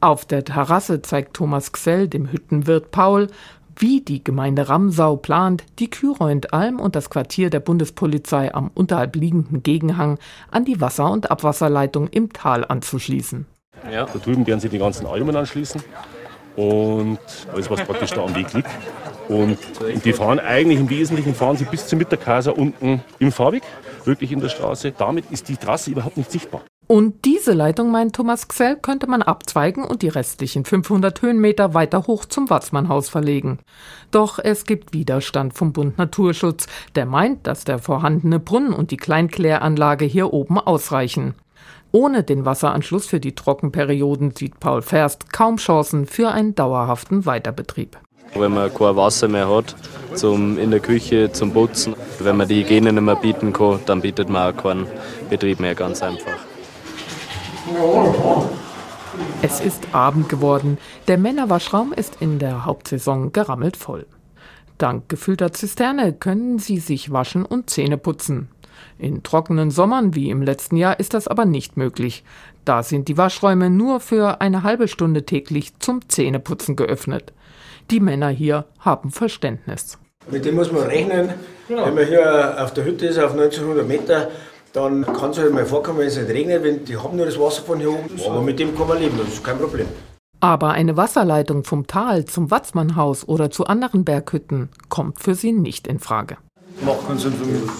Auf 0.00 0.24
der 0.24 0.42
Terrasse 0.42 1.02
zeigt 1.02 1.34
Thomas 1.34 1.72
Gsell 1.72 2.08
dem 2.08 2.32
Hüttenwirt 2.32 2.92
Paul, 2.92 3.28
wie 3.76 4.00
die 4.00 4.22
Gemeinde 4.22 4.68
Ramsau 4.68 5.16
plant, 5.16 5.64
die 5.78 5.90
Kühreuendalm 5.90 6.80
und 6.80 6.96
das 6.96 7.10
Quartier 7.10 7.50
der 7.50 7.60
Bundespolizei 7.60 8.54
am 8.54 8.70
unterhalb 8.74 9.16
liegenden 9.16 9.62
Gegenhang 9.62 10.18
an 10.50 10.64
die 10.64 10.80
Wasser- 10.80 11.10
und 11.10 11.30
Abwasserleitung 11.30 12.08
im 12.08 12.32
Tal 12.32 12.64
anzuschließen. 12.64 13.46
Ja. 13.90 14.06
Da 14.06 14.18
drüben 14.18 14.46
werden 14.46 14.60
sie 14.60 14.68
die 14.68 14.78
ganzen 14.78 15.06
Almen 15.06 15.34
anschließen 15.34 15.82
und 16.56 17.18
alles, 17.52 17.70
was 17.70 17.82
praktisch 17.84 18.10
da 18.10 18.24
am 18.24 18.34
Weg 18.34 18.52
liegt. 18.52 18.68
Und, 19.28 19.58
die 20.04 20.12
fahren 20.12 20.40
eigentlich 20.40 20.78
im 20.78 20.90
Wesentlichen 20.90 21.34
fahren 21.34 21.56
sie 21.56 21.64
bis 21.64 21.86
zum 21.86 21.98
Mitterkaiser 21.98 22.56
unten 22.56 23.02
im 23.18 23.32
Fahrweg, 23.32 23.62
wirklich 24.04 24.32
in 24.32 24.40
der 24.40 24.48
Straße. 24.48 24.92
Damit 24.92 25.30
ist 25.30 25.48
die 25.48 25.56
Trasse 25.56 25.90
überhaupt 25.90 26.16
nicht 26.16 26.30
sichtbar. 26.30 26.62
Und 26.92 27.24
diese 27.24 27.54
Leitung, 27.54 27.90
meint 27.90 28.14
Thomas 28.14 28.48
Gsell, 28.48 28.76
könnte 28.76 29.06
man 29.06 29.22
abzweigen 29.22 29.82
und 29.82 30.02
die 30.02 30.08
restlichen 30.08 30.66
500 30.66 31.22
Höhenmeter 31.22 31.72
weiter 31.72 32.06
hoch 32.06 32.26
zum 32.26 32.50
Watzmannhaus 32.50 33.08
verlegen. 33.08 33.60
Doch 34.10 34.38
es 34.38 34.66
gibt 34.66 34.92
Widerstand 34.92 35.54
vom 35.54 35.72
Bund 35.72 35.96
Naturschutz, 35.96 36.66
der 36.94 37.06
meint, 37.06 37.46
dass 37.46 37.64
der 37.64 37.78
vorhandene 37.78 38.38
Brunnen 38.40 38.74
und 38.74 38.90
die 38.90 38.98
Kleinkläranlage 38.98 40.04
hier 40.04 40.34
oben 40.34 40.58
ausreichen. 40.58 41.34
Ohne 41.92 42.24
den 42.24 42.44
Wasseranschluss 42.44 43.06
für 43.06 43.20
die 43.20 43.34
Trockenperioden 43.34 44.34
sieht 44.36 44.60
Paul 44.60 44.82
Ferst 44.82 45.32
kaum 45.32 45.56
Chancen 45.56 46.04
für 46.04 46.28
einen 46.28 46.54
dauerhaften 46.54 47.24
Weiterbetrieb. 47.24 47.96
Wenn 48.34 48.52
man 48.52 48.68
kein 48.74 48.96
Wasser 48.96 49.28
mehr 49.28 49.48
hat 49.48 49.74
zum 50.12 50.58
in 50.58 50.70
der 50.70 50.80
Küche, 50.80 51.32
zum 51.32 51.54
Putzen, 51.54 51.94
wenn 52.18 52.36
man 52.36 52.48
die 52.48 52.62
Hygiene 52.62 52.92
nicht 52.92 53.02
mehr 53.02 53.16
bieten 53.16 53.54
kann, 53.54 53.80
dann 53.86 54.02
bietet 54.02 54.28
man 54.28 54.52
auch 54.52 54.62
keinen 54.62 54.86
Betrieb 55.30 55.58
mehr, 55.58 55.74
ganz 55.74 56.02
einfach. 56.02 56.51
Es 59.42 59.60
ist 59.60 59.94
Abend 59.94 60.28
geworden. 60.28 60.78
Der 61.08 61.18
Männerwaschraum 61.18 61.92
ist 61.92 62.16
in 62.20 62.38
der 62.38 62.64
Hauptsaison 62.64 63.32
gerammelt 63.32 63.76
voll. 63.76 64.06
Dank 64.78 65.08
gefüllter 65.08 65.52
Zisterne 65.52 66.12
können 66.12 66.58
sie 66.58 66.78
sich 66.78 67.12
waschen 67.12 67.44
und 67.44 67.70
Zähne 67.70 67.98
putzen. 67.98 68.48
In 68.98 69.22
trockenen 69.22 69.70
Sommern 69.70 70.14
wie 70.14 70.30
im 70.30 70.42
letzten 70.42 70.76
Jahr 70.76 70.98
ist 70.98 71.14
das 71.14 71.28
aber 71.28 71.44
nicht 71.44 71.76
möglich. 71.76 72.24
Da 72.64 72.82
sind 72.82 73.08
die 73.08 73.18
Waschräume 73.18 73.70
nur 73.70 74.00
für 74.00 74.40
eine 74.40 74.62
halbe 74.62 74.88
Stunde 74.88 75.24
täglich 75.24 75.78
zum 75.78 76.08
Zähneputzen 76.08 76.76
geöffnet. 76.76 77.32
Die 77.90 78.00
Männer 78.00 78.28
hier 78.28 78.66
haben 78.78 79.10
Verständnis. 79.10 79.98
Mit 80.30 80.44
dem 80.44 80.54
muss 80.54 80.70
man 80.70 80.84
rechnen. 80.84 81.30
Wenn 81.68 81.94
man 81.94 82.06
hier 82.06 82.56
auf 82.62 82.72
der 82.74 82.84
Hütte 82.84 83.06
ist, 83.06 83.18
auf 83.18 83.32
1900 83.32 83.86
Meter, 83.86 84.30
dann 84.72 85.04
kann 85.04 85.30
es 85.30 85.38
halt 85.38 85.52
mal 85.52 85.66
vorkommen, 85.66 85.98
wenn 85.98 86.06
es 86.06 86.16
nicht 86.16 86.30
regnet, 86.30 86.62
wenn 86.62 86.84
die 86.84 86.96
haben 86.96 87.16
nur 87.16 87.26
das 87.26 87.38
Wasser 87.38 87.62
von 87.62 87.78
hier 87.78 87.90
oben. 87.90 88.08
Aber 88.26 88.40
mit 88.40 88.58
dem 88.58 88.76
kann 88.76 88.88
man 88.88 88.98
leben, 88.98 89.18
das 89.18 89.34
ist 89.34 89.44
kein 89.44 89.58
Problem. 89.58 89.86
Aber 90.40 90.70
eine 90.70 90.96
Wasserleitung 90.96 91.62
vom 91.62 91.86
Tal 91.86 92.24
zum 92.24 92.50
Watzmannhaus 92.50 93.28
oder 93.28 93.50
zu 93.50 93.66
anderen 93.66 94.04
Berghütten 94.04 94.70
kommt 94.88 95.20
für 95.20 95.34
sie 95.34 95.52
nicht 95.52 95.86
in 95.86 96.00
Frage. 96.00 96.36
Macht 96.84 97.06
keinen 97.06 97.18
Sinn 97.18 97.32
für 97.32 97.46
mich. 97.46 97.70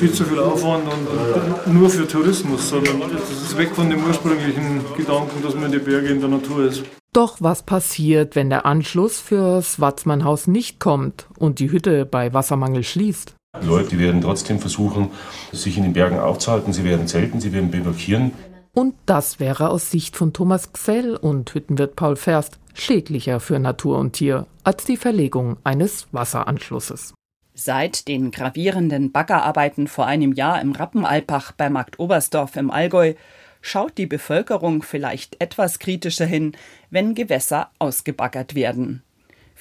Viel 0.00 0.12
zu 0.12 0.24
viel 0.24 0.40
Aufwand 0.40 0.84
und, 0.84 1.66
und 1.66 1.74
nur 1.80 1.88
für 1.88 2.08
Tourismus, 2.08 2.70
sondern 2.70 3.00
das 3.00 3.30
ist 3.30 3.56
weg 3.56 3.70
von 3.72 3.88
dem 3.88 4.04
ursprünglichen 4.04 4.80
Gedanken, 4.96 5.42
dass 5.44 5.54
man 5.54 5.66
in 5.66 5.72
die 5.72 5.78
Berge 5.78 6.08
in 6.08 6.18
der 6.18 6.30
Natur 6.30 6.64
ist. 6.64 6.82
Doch 7.12 7.36
was 7.40 7.62
passiert, 7.62 8.34
wenn 8.34 8.50
der 8.50 8.66
Anschluss 8.66 9.20
fürs 9.20 9.78
Watzmannhaus 9.80 10.48
nicht 10.48 10.80
kommt 10.80 11.28
und 11.38 11.60
die 11.60 11.70
Hütte 11.70 12.04
bei 12.06 12.32
Wassermangel 12.34 12.82
schließt? 12.82 13.34
Die 13.60 13.66
Leute 13.66 13.98
werden 13.98 14.22
trotzdem 14.22 14.58
versuchen, 14.58 15.10
sich 15.52 15.76
in 15.76 15.82
den 15.82 15.92
Bergen 15.92 16.18
aufzuhalten. 16.18 16.72
Sie 16.72 16.84
werden 16.84 17.06
zelten, 17.06 17.38
sie 17.38 17.52
werden 17.52 17.70
bivakieren. 17.70 18.32
Und 18.72 18.94
das 19.04 19.40
wäre 19.40 19.68
aus 19.68 19.90
Sicht 19.90 20.16
von 20.16 20.32
Thomas 20.32 20.72
Gsell 20.72 21.16
und 21.16 21.54
Hüttenwirt 21.54 21.94
Paul 21.94 22.16
Ferst 22.16 22.58
schädlicher 22.72 23.40
für 23.40 23.58
Natur 23.58 23.98
und 23.98 24.14
Tier 24.14 24.46
als 24.64 24.86
die 24.86 24.96
Verlegung 24.96 25.58
eines 25.64 26.06
Wasseranschlusses. 26.12 27.12
Seit 27.52 28.08
den 28.08 28.30
gravierenden 28.30 29.12
Baggerarbeiten 29.12 29.86
vor 29.86 30.06
einem 30.06 30.32
Jahr 30.32 30.62
im 30.62 30.72
Rappenalpach 30.72 31.52
bei 31.52 31.68
Markt 31.68 31.98
Oberstdorf 31.98 32.56
im 32.56 32.70
Allgäu 32.70 33.12
schaut 33.60 33.98
die 33.98 34.06
Bevölkerung 34.06 34.82
vielleicht 34.82 35.38
etwas 35.42 35.78
kritischer 35.78 36.24
hin, 36.24 36.56
wenn 36.88 37.14
Gewässer 37.14 37.70
ausgebaggert 37.78 38.54
werden. 38.54 39.02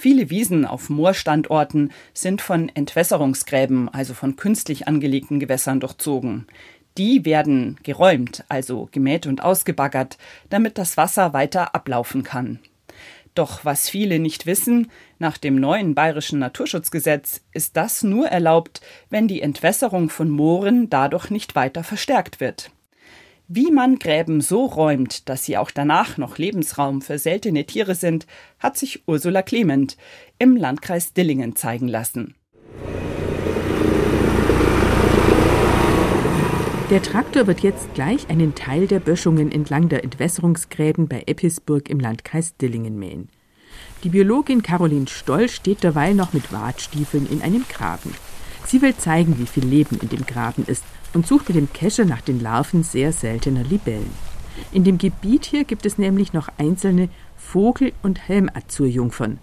Viele 0.02 0.32
Wiesen 0.32 0.66
auf 0.66 0.90
Moorstandorten 0.90 1.92
sind 2.12 2.42
von 2.42 2.70
Entwässerungsgräben, 2.70 3.88
also 3.88 4.16
von 4.16 4.36
künstlich 4.36 4.88
angelegten 4.88 5.40
Gewässern 5.40 5.80
durchzogen. 5.80 6.48
Die 6.98 7.24
werden 7.24 7.78
geräumt, 7.84 8.44
also 8.50 8.90
gemäht 8.92 9.28
und 9.28 9.44
ausgebaggert, 9.44 10.18
damit 10.50 10.80
das 10.80 10.98
Wasser 10.98 11.34
weiter 11.34 11.76
ablaufen 11.76 12.24
kann. 12.24 12.58
Doch 13.36 13.64
was 13.64 13.92
viele 13.92 14.18
nicht 14.18 14.48
wissen, 14.48 14.90
nach 15.20 15.38
dem 15.38 15.58
neuen 15.58 15.94
bayerischen 15.94 16.40
Naturschutzgesetz 16.40 17.42
ist 17.54 17.78
das 17.78 18.02
nur 18.02 18.28
erlaubt, 18.28 18.82
wenn 19.12 19.28
die 19.28 19.44
Entwässerung 19.44 20.10
von 20.10 20.32
Mooren 20.32 20.90
dadurch 20.90 21.30
nicht 21.30 21.54
weiter 21.54 21.84
verstärkt 21.84 22.40
wird. 22.40 22.72
Wie 23.54 23.70
man 23.70 24.00
Gräben 24.00 24.40
so 24.40 24.64
räumt, 24.64 25.28
dass 25.28 25.44
sie 25.44 25.58
auch 25.58 25.72
danach 25.72 26.18
noch 26.18 26.38
Lebensraum 26.38 27.02
für 27.02 27.20
seltene 27.20 27.66
Tiere 27.66 27.96
sind, 27.96 28.26
hat 28.60 28.78
sich 28.78 29.04
Ursula 29.08 29.42
Clement 29.42 29.98
im 30.40 30.56
Landkreis 30.56 31.12
Dillingen 31.12 31.58
zeigen 31.58 31.90
lassen. 31.90 32.36
Der 36.90 37.02
Traktor 37.04 37.46
wird 37.46 37.60
jetzt 37.60 37.94
gleich 37.94 38.30
einen 38.30 38.56
Teil 38.56 38.88
der 38.88 39.02
Böschungen 39.02 39.52
entlang 39.52 39.90
der 39.90 40.06
Entwässerungsgräben 40.06 41.10
bei 41.10 41.24
Eppisburg 41.26 41.90
im 41.90 42.00
Landkreis 42.00 42.56
Dillingen 42.56 42.98
mähen. 42.98 43.28
Die 44.06 44.10
Biologin 44.10 44.64
Caroline 44.64 45.08
Stoll 45.08 45.50
steht 45.50 45.84
derweil 45.84 46.16
noch 46.16 46.32
mit 46.32 46.54
Watstiefeln 46.54 47.28
in 47.30 47.42
einem 47.42 47.66
Graben. 47.68 48.16
Sie 48.66 48.82
will 48.82 48.96
zeigen, 48.96 49.38
wie 49.40 49.46
viel 49.46 49.66
Leben 49.66 50.00
in 50.02 50.08
dem 50.08 50.26
Graben 50.26 50.64
ist 50.68 50.86
und 51.14 51.28
sucht 51.28 51.50
mit 51.50 51.58
dem 51.58 51.72
Kescher 51.72 52.06
nach 52.06 52.22
den 52.22 52.40
Larven 52.40 52.84
sehr 52.84 53.12
seltener 53.12 53.64
Libellen. 53.64 54.12
In 54.72 54.84
dem 54.84 54.98
Gebiet 54.98 55.46
hier 55.46 55.64
gibt 55.64 55.86
es 55.86 55.98
nämlich 55.98 56.34
noch 56.34 56.50
einzelne 56.58 57.10
Vogel- 57.36 57.94
und 58.04 58.28
Helmazurjungfern. 58.28 59.40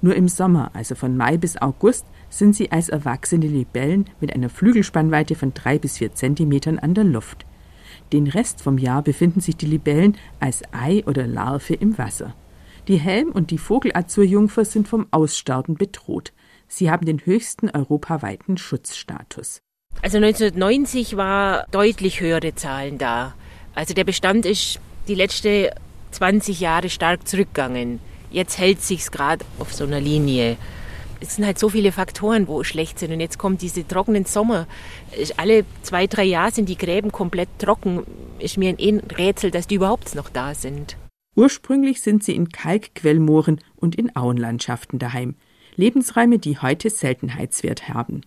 Nur 0.00 0.16
im 0.16 0.28
Sommer, 0.28 0.70
also 0.74 0.94
von 0.94 1.16
Mai 1.16 1.36
bis 1.36 1.56
August, 1.56 2.06
sind 2.28 2.56
sie 2.56 2.72
als 2.72 2.88
erwachsene 2.88 3.46
Libellen 3.46 4.06
mit 4.20 4.34
einer 4.34 4.48
Flügelspannweite 4.48 5.34
von 5.34 5.54
drei 5.54 5.78
bis 5.78 5.98
vier 5.98 6.14
Zentimetern 6.14 6.78
an 6.78 6.94
der 6.94 7.04
Luft. 7.04 7.46
Den 8.12 8.26
Rest 8.26 8.62
vom 8.62 8.78
Jahr 8.78 9.02
befinden 9.02 9.40
sich 9.40 9.56
die 9.56 9.66
Libellen 9.66 10.16
als 10.40 10.62
Ei 10.72 11.04
oder 11.06 11.26
Larve 11.26 11.74
im 11.74 11.98
Wasser. 11.98 12.34
Die 12.88 12.96
Helm- 12.96 13.30
und 13.30 13.50
die 13.50 13.58
Vogelazurjungfer 13.58 14.64
sind 14.64 14.88
vom 14.88 15.06
Aussterben 15.12 15.76
bedroht. 15.76 16.32
Sie 16.66 16.90
haben 16.90 17.06
den 17.06 17.24
höchsten 17.24 17.70
europaweiten 17.70 18.56
Schutzstatus. 18.56 19.62
Also 20.00 20.16
1990 20.16 21.16
war 21.16 21.66
deutlich 21.70 22.20
höhere 22.20 22.54
Zahlen 22.54 22.98
da. 22.98 23.34
Also 23.74 23.94
der 23.94 24.04
Bestand 24.04 24.46
ist 24.46 24.80
die 25.08 25.14
letzten 25.14 25.68
20 26.12 26.60
Jahre 26.60 26.88
stark 26.88 27.26
zurückgegangen. 27.26 28.00
Jetzt 28.30 28.58
hält 28.58 28.82
sich's 28.82 29.10
gerade 29.10 29.44
auf 29.58 29.72
so 29.72 29.84
einer 29.84 30.00
Linie. 30.00 30.56
Es 31.20 31.36
sind 31.36 31.46
halt 31.46 31.58
so 31.58 31.68
viele 31.68 31.92
Faktoren, 31.92 32.48
wo 32.48 32.64
schlecht 32.64 32.98
sind. 32.98 33.12
Und 33.12 33.20
jetzt 33.20 33.38
kommt 33.38 33.62
diese 33.62 33.86
trockenen 33.86 34.24
Sommer. 34.24 34.66
Alle 35.36 35.64
zwei, 35.82 36.06
drei 36.06 36.24
Jahre 36.24 36.50
sind 36.50 36.68
die 36.68 36.76
Gräben 36.76 37.12
komplett 37.12 37.48
trocken. 37.58 38.02
Ist 38.40 38.58
mir 38.58 38.70
ein 38.76 39.02
Rätsel, 39.16 39.52
dass 39.52 39.68
die 39.68 39.76
überhaupt 39.76 40.14
noch 40.16 40.30
da 40.30 40.54
sind. 40.54 40.96
Ursprünglich 41.36 42.02
sind 42.02 42.24
sie 42.24 42.34
in 42.34 42.48
Kalkquellmooren 42.48 43.60
und 43.76 43.94
in 43.94 44.14
Auenlandschaften 44.16 44.98
daheim. 44.98 45.36
Lebensräume, 45.76 46.38
die 46.38 46.58
heute 46.58 46.90
Seltenheitswert 46.90 47.88
haben. 47.88 48.22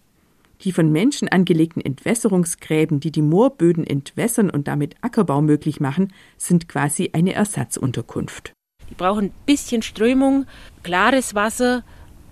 Die 0.62 0.72
von 0.72 0.92
Menschen 0.92 1.28
angelegten 1.28 1.82
Entwässerungsgräben, 1.82 3.00
die 3.00 3.12
die 3.12 3.22
Moorböden 3.22 3.86
entwässern 3.86 4.50
und 4.50 4.68
damit 4.68 4.96
Ackerbau 5.02 5.42
möglich 5.42 5.80
machen, 5.80 6.14
sind 6.38 6.68
quasi 6.68 7.12
eine 7.14 7.34
Ersatzunterkunft. 7.34 8.54
Die 8.90 8.96
brauchen 8.96 9.26
ein 9.26 9.34
bisschen 9.46 9.82
Strömung, 9.82 10.46
klares 10.84 11.36
Wasser, 11.36 11.84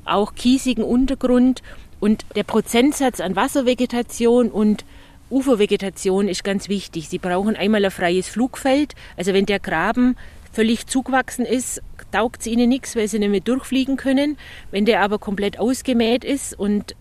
auch 0.06 0.36
kiesigen 0.36 0.84
Untergrund 0.84 1.62
und 2.00 2.25
der 2.36 2.44
Prozentsatz 2.44 3.20
an 3.20 3.36
Wasservegetation 3.36 4.50
und 4.51 4.86
Ufervegetation 5.30 6.27
ist 6.27 6.44
ganz 6.44 6.70
wichtig. 6.70 7.10
Sie 7.10 7.18
brauchen 7.18 7.56
einmal 7.56 7.84
ein 7.84 7.92
freies 7.92 8.27
Flugfeld, 8.27 8.94
also 9.18 9.34
wenn 9.34 9.46
der 9.46 9.60
Graben 9.60 10.15
völlig 10.51 10.86
zugewachsen 10.86 11.46
ist, 11.46 11.82
taugt 12.12 12.42
es 12.42 12.48
ihnen 12.48 12.70
nichts, 12.70 12.96
weil 12.96 13.08
sie 13.08 13.18
nicht 13.18 13.32
mehr 13.32 13.39
durchfliegen 13.39 13.98
können. 13.98 14.38
Wenn 14.70 14.86
der 14.86 15.01
aber 15.01 15.18
komplett 15.18 15.60
ausgemäht 15.60 16.24
ist 16.24 16.58
und 16.58 16.96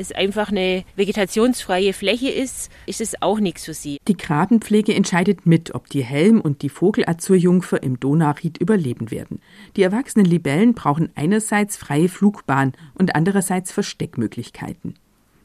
es 0.00 0.12
einfach 0.12 0.50
eine 0.50 0.84
vegetationsfreie 0.96 1.92
Fläche 1.92 2.30
ist, 2.30 2.70
ist 2.86 3.00
es 3.00 3.20
auch 3.22 3.38
nichts 3.38 3.66
für 3.66 3.74
sie. 3.74 3.98
Die 4.08 4.16
Grabenpflege 4.16 4.94
entscheidet 4.94 5.46
mit, 5.46 5.74
ob 5.74 5.88
die 5.88 6.02
Helm- 6.02 6.40
und 6.40 6.62
die 6.62 6.70
Vogelazurjungfer 6.70 7.82
im 7.82 8.00
Donauried 8.00 8.58
überleben 8.58 9.10
werden. 9.10 9.40
Die 9.76 9.82
erwachsenen 9.82 10.26
Libellen 10.26 10.74
brauchen 10.74 11.10
einerseits 11.14 11.76
freie 11.76 12.08
Flugbahn 12.08 12.72
und 12.94 13.14
andererseits 13.14 13.70
Versteckmöglichkeiten. 13.72 14.94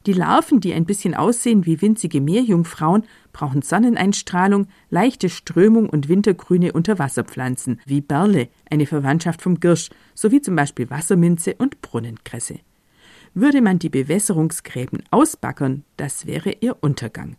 Die 0.06 0.14
Larven, 0.14 0.60
die 0.60 0.74
ein 0.74 0.86
bisschen 0.86 1.16
aussehen 1.16 1.66
wie 1.66 1.82
winzige 1.82 2.22
Meerjungfrauen, 2.22 3.06
brauchen 3.34 3.64
Sonneneinstrahlung, 3.64 4.68
leichte 4.92 5.30
Strömung 5.30 5.90
und 5.90 6.10
wintergrüne 6.10 6.74
Unterwasserpflanzen 6.74 7.82
wie 7.86 8.02
Berle, 8.02 8.50
eine 8.70 8.86
Verwandtschaft 8.86 9.42
vom 9.42 9.60
Girsch, 9.60 9.90
sowie 10.14 10.42
zum 10.42 10.56
Beispiel 10.56 10.92
Wasserminze 10.92 11.56
und 11.56 11.82
Brunnenkresse. 11.82 12.60
Würde 13.38 13.62
man 13.62 13.80
die 13.80 13.90
Bewässerungsgräben 13.90 15.04
ausbackern, 15.12 15.84
das 15.98 16.26
wäre 16.26 16.54
ihr 16.62 16.78
Untergang. 16.80 17.36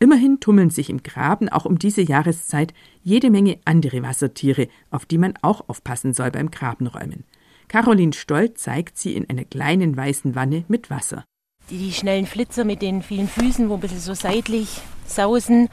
Immerhin 0.00 0.40
tummeln 0.40 0.70
sich 0.70 0.90
im 0.90 1.04
Graben 1.04 1.48
auch 1.48 1.64
um 1.64 1.78
diese 1.78 2.02
Jahreszeit 2.02 2.74
jede 3.04 3.30
Menge 3.30 3.58
andere 3.64 4.02
Wassertiere, 4.02 4.66
auf 4.90 5.06
die 5.06 5.18
man 5.18 5.34
auch 5.42 5.68
aufpassen 5.68 6.14
soll 6.14 6.32
beim 6.32 6.50
Grabenräumen. 6.50 7.22
Caroline 7.68 8.12
Stoll 8.12 8.54
zeigt 8.54 8.98
sie 8.98 9.14
in 9.14 9.30
einer 9.30 9.44
kleinen 9.44 9.96
weißen 9.96 10.34
Wanne 10.34 10.64
mit 10.66 10.90
Wasser. 10.90 11.24
Die, 11.70 11.78
die 11.78 11.92
schnellen 11.92 12.26
Flitzer 12.26 12.64
mit 12.64 12.82
den 12.82 13.00
vielen 13.00 13.28
Füßen, 13.28 13.68
wo 13.68 13.74
ein 13.74 13.80
bisschen 13.80 14.00
so 14.00 14.14
seitlich 14.14 14.80
sausen, 15.06 15.68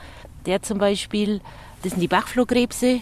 der 0.45 0.61
zum 0.61 0.77
Beispiel, 0.77 1.41
das 1.81 1.93
sind 1.93 2.01
die 2.01 2.07
Bachflohkrebse. 2.07 3.01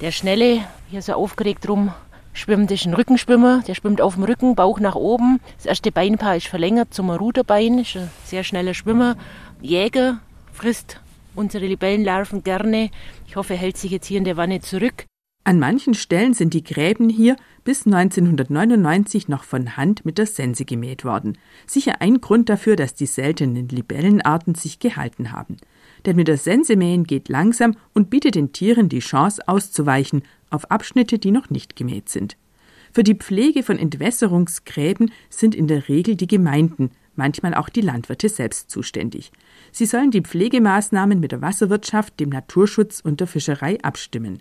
Der 0.00 0.12
schnelle, 0.12 0.64
hier 0.90 1.02
so 1.02 1.14
aufgeregt 1.14 1.68
rum, 1.68 1.92
schwimmt, 2.34 2.70
ist 2.70 2.84
ein 2.84 2.94
Rückenschwimmer, 2.94 3.62
der 3.66 3.74
schwimmt 3.74 4.00
auf 4.00 4.14
dem 4.14 4.24
Rücken, 4.24 4.54
Bauch 4.54 4.80
nach 4.80 4.94
oben. 4.94 5.40
Das 5.56 5.66
erste 5.66 5.90
Beinpaar 5.90 6.36
ist 6.36 6.48
verlängert 6.48 6.92
zum 6.92 7.10
Ruderbein, 7.10 7.78
ist 7.78 7.96
ein 7.96 8.10
sehr 8.24 8.44
schneller 8.44 8.74
Schwimmer. 8.74 9.16
Jäger 9.62 10.20
frisst 10.52 11.00
unsere 11.34 11.66
Libellenlarven 11.66 12.42
gerne. 12.42 12.90
Ich 13.26 13.36
hoffe, 13.36 13.54
er 13.54 13.60
hält 13.60 13.76
sich 13.76 13.90
jetzt 13.90 14.06
hier 14.06 14.18
in 14.18 14.24
der 14.24 14.36
Wanne 14.36 14.60
zurück. 14.60 15.06
An 15.46 15.58
manchen 15.58 15.92
Stellen 15.92 16.32
sind 16.32 16.54
die 16.54 16.64
Gräben 16.64 17.10
hier 17.10 17.36
bis 17.64 17.84
1999 17.84 19.28
noch 19.28 19.44
von 19.44 19.76
Hand 19.76 20.06
mit 20.06 20.16
der 20.16 20.24
Sense 20.24 20.64
gemäht 20.64 21.04
worden. 21.04 21.36
Sicher 21.66 22.00
ein 22.00 22.22
Grund 22.22 22.48
dafür, 22.48 22.76
dass 22.76 22.94
die 22.94 23.06
seltenen 23.06 23.68
Libellenarten 23.68 24.54
sich 24.54 24.78
gehalten 24.78 25.32
haben. 25.32 25.58
Denn 26.06 26.16
mit 26.16 26.28
der 26.28 26.38
Sense 26.38 26.76
mähen 26.76 27.04
geht 27.04 27.28
langsam 27.28 27.76
und 27.92 28.08
bietet 28.08 28.36
den 28.36 28.52
Tieren 28.52 28.88
die 28.88 29.00
Chance 29.00 29.46
auszuweichen 29.46 30.22
auf 30.54 30.70
Abschnitte, 30.70 31.18
die 31.18 31.30
noch 31.30 31.50
nicht 31.50 31.76
gemäht 31.76 32.08
sind. 32.08 32.36
Für 32.92 33.02
die 33.02 33.16
Pflege 33.16 33.62
von 33.62 33.78
Entwässerungsgräben 33.78 35.10
sind 35.28 35.54
in 35.54 35.66
der 35.66 35.88
Regel 35.88 36.14
die 36.14 36.28
Gemeinden, 36.28 36.90
manchmal 37.16 37.54
auch 37.54 37.68
die 37.68 37.80
Landwirte 37.80 38.28
selbst 38.28 38.70
zuständig. 38.70 39.32
Sie 39.72 39.86
sollen 39.86 40.10
die 40.10 40.22
Pflegemaßnahmen 40.22 41.18
mit 41.18 41.32
der 41.32 41.42
Wasserwirtschaft, 41.42 42.20
dem 42.20 42.28
Naturschutz 42.28 43.00
und 43.00 43.20
der 43.20 43.26
Fischerei 43.26 43.78
abstimmen 43.82 44.40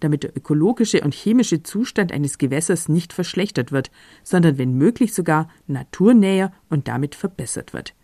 damit 0.00 0.22
der 0.22 0.36
ökologische 0.36 1.00
und 1.00 1.14
chemische 1.14 1.62
Zustand 1.62 2.12
eines 2.12 2.38
Gewässers 2.38 2.88
nicht 2.88 3.12
verschlechtert 3.12 3.72
wird, 3.72 3.90
sondern 4.22 4.58
wenn 4.58 4.76
möglich 4.76 5.14
sogar 5.14 5.48
naturnäher 5.66 6.52
und 6.68 6.88
damit 6.88 7.14
verbessert 7.14 7.72
wird. 7.72 7.94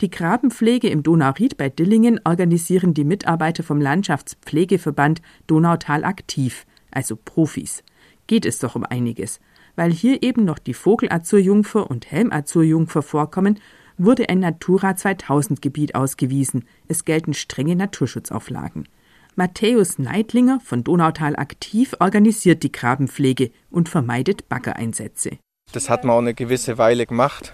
Die 0.00 0.10
Grabenpflege 0.10 0.88
im 0.88 1.02
Donauried 1.02 1.56
bei 1.56 1.68
Dillingen 1.68 2.18
organisieren 2.24 2.94
die 2.94 3.04
Mitarbeiter 3.04 3.62
vom 3.62 3.80
Landschaftspflegeverband 3.80 5.20
Donautal 5.46 6.04
aktiv, 6.04 6.66
also 6.94 7.16
Profis. 7.16 7.82
Geht 8.26 8.46
es 8.46 8.58
doch 8.58 8.74
um 8.74 8.84
einiges. 8.84 9.40
Weil 9.76 9.92
hier 9.92 10.22
eben 10.22 10.44
noch 10.44 10.58
die 10.58 10.74
Vogelazurjungfer 10.74 11.90
und 11.90 12.10
Helmazurjungfer 12.10 13.02
vorkommen, 13.02 13.58
wurde 13.98 14.28
ein 14.28 14.40
Natura 14.40 14.96
2000 14.96 15.60
Gebiet 15.62 15.94
ausgewiesen. 15.94 16.64
Es 16.88 17.04
gelten 17.04 17.34
strenge 17.34 17.76
Naturschutzauflagen. 17.76 18.88
Matthäus 19.36 19.98
Neidlinger 19.98 20.60
von 20.60 20.84
Donautal 20.84 21.34
aktiv 21.36 21.96
organisiert 21.98 22.62
die 22.62 22.70
Grabenpflege 22.70 23.50
und 23.70 23.88
vermeidet 23.88 24.48
Baggereinsätze. 24.48 25.38
Das 25.72 25.90
hat 25.90 26.04
man 26.04 26.14
auch 26.14 26.20
eine 26.20 26.34
gewisse 26.34 26.78
Weile 26.78 27.04
gemacht 27.04 27.52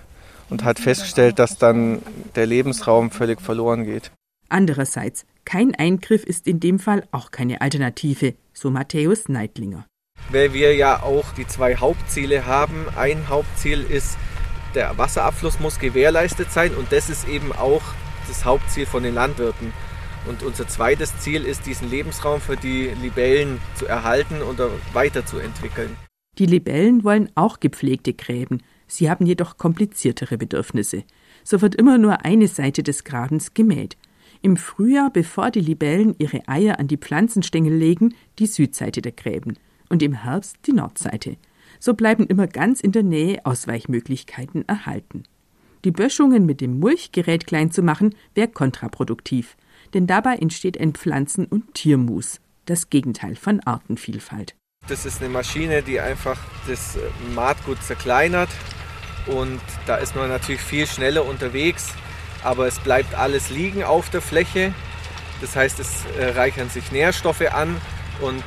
und 0.50 0.62
hat 0.62 0.78
festgestellt, 0.78 1.38
dass 1.38 1.56
dann 1.56 2.02
der 2.34 2.44
Lebensraum 2.44 3.10
völlig 3.10 3.40
verloren 3.40 3.84
geht. 3.84 4.12
Andererseits, 4.50 5.24
kein 5.44 5.74
Eingriff 5.74 6.24
ist 6.24 6.46
in 6.46 6.60
dem 6.60 6.78
Fall 6.78 7.06
auch 7.12 7.30
keine 7.30 7.60
Alternative, 7.60 8.34
so 8.52 8.70
Matthäus 8.70 9.28
Neidlinger. 9.28 9.86
Weil 10.30 10.52
wir 10.52 10.74
ja 10.74 11.02
auch 11.02 11.32
die 11.32 11.46
zwei 11.46 11.76
Hauptziele 11.76 12.46
haben. 12.46 12.86
Ein 12.96 13.28
Hauptziel 13.28 13.82
ist, 13.82 14.18
der 14.74 14.98
Wasserabfluss 14.98 15.60
muss 15.60 15.78
gewährleistet 15.78 16.52
sein 16.52 16.74
und 16.74 16.92
das 16.92 17.08
ist 17.08 17.26
eben 17.28 17.52
auch 17.52 17.82
das 18.28 18.44
Hauptziel 18.44 18.86
von 18.86 19.02
den 19.02 19.14
Landwirten. 19.14 19.72
Und 20.26 20.42
unser 20.42 20.68
zweites 20.68 21.18
Ziel 21.18 21.44
ist, 21.44 21.64
diesen 21.66 21.88
Lebensraum 21.88 22.40
für 22.40 22.56
die 22.56 22.90
Libellen 23.00 23.60
zu 23.76 23.86
erhalten 23.86 24.42
und 24.42 24.60
weiterzuentwickeln. 24.92 25.96
Die 26.38 26.46
Libellen 26.46 27.04
wollen 27.04 27.30
auch 27.34 27.60
gepflegte 27.60 28.12
Gräben. 28.12 28.62
Sie 28.86 29.08
haben 29.08 29.26
jedoch 29.26 29.56
kompliziertere 29.56 30.36
Bedürfnisse. 30.36 31.04
So 31.42 31.62
wird 31.62 31.74
immer 31.74 31.96
nur 31.96 32.24
eine 32.24 32.48
Seite 32.48 32.82
des 32.82 33.04
Grabens 33.04 33.54
gemäht. 33.54 33.96
Im 34.42 34.56
Frühjahr, 34.56 35.10
bevor 35.10 35.50
die 35.50 35.60
Libellen 35.60 36.14
ihre 36.18 36.48
Eier 36.48 36.78
an 36.78 36.88
die 36.88 36.96
Pflanzenstängel 36.96 37.74
legen, 37.74 38.14
die 38.38 38.46
Südseite 38.46 39.02
der 39.02 39.12
Gräben 39.12 39.58
und 39.88 40.02
im 40.02 40.12
Herbst 40.12 40.56
die 40.66 40.72
Nordseite. 40.72 41.36
So 41.78 41.94
bleiben 41.94 42.26
immer 42.26 42.46
ganz 42.46 42.80
in 42.80 42.92
der 42.92 43.02
Nähe 43.02 43.44
Ausweichmöglichkeiten 43.44 44.66
erhalten. 44.68 45.24
Die 45.84 45.90
Böschungen 45.90 46.44
mit 46.44 46.60
dem 46.60 46.78
Mulchgerät 46.78 47.46
klein 47.46 47.70
zu 47.70 47.82
machen, 47.82 48.14
wäre 48.34 48.48
kontraproduktiv 48.48 49.56
denn 49.94 50.06
dabei 50.06 50.36
entsteht 50.36 50.80
ein 50.80 50.92
Pflanzen- 50.92 51.46
und 51.46 51.74
Tiermus, 51.74 52.40
das 52.66 52.90
Gegenteil 52.90 53.36
von 53.36 53.60
Artenvielfalt. 53.60 54.54
Das 54.88 55.04
ist 55.04 55.20
eine 55.20 55.30
Maschine, 55.30 55.82
die 55.82 56.00
einfach 56.00 56.38
das 56.66 56.96
äh, 56.96 57.00
Maatgut 57.34 57.82
zerkleinert 57.82 58.48
und 59.26 59.60
da 59.86 59.96
ist 59.96 60.16
man 60.16 60.28
natürlich 60.28 60.60
viel 60.60 60.86
schneller 60.86 61.26
unterwegs, 61.26 61.92
aber 62.44 62.66
es 62.66 62.78
bleibt 62.78 63.14
alles 63.14 63.50
liegen 63.50 63.84
auf 63.84 64.10
der 64.10 64.20
Fläche. 64.20 64.74
Das 65.40 65.56
heißt, 65.56 65.80
es 65.80 66.04
äh, 66.18 66.30
reichern 66.30 66.68
sich 66.68 66.92
Nährstoffe 66.92 67.52
an 67.52 67.76
und 68.20 68.44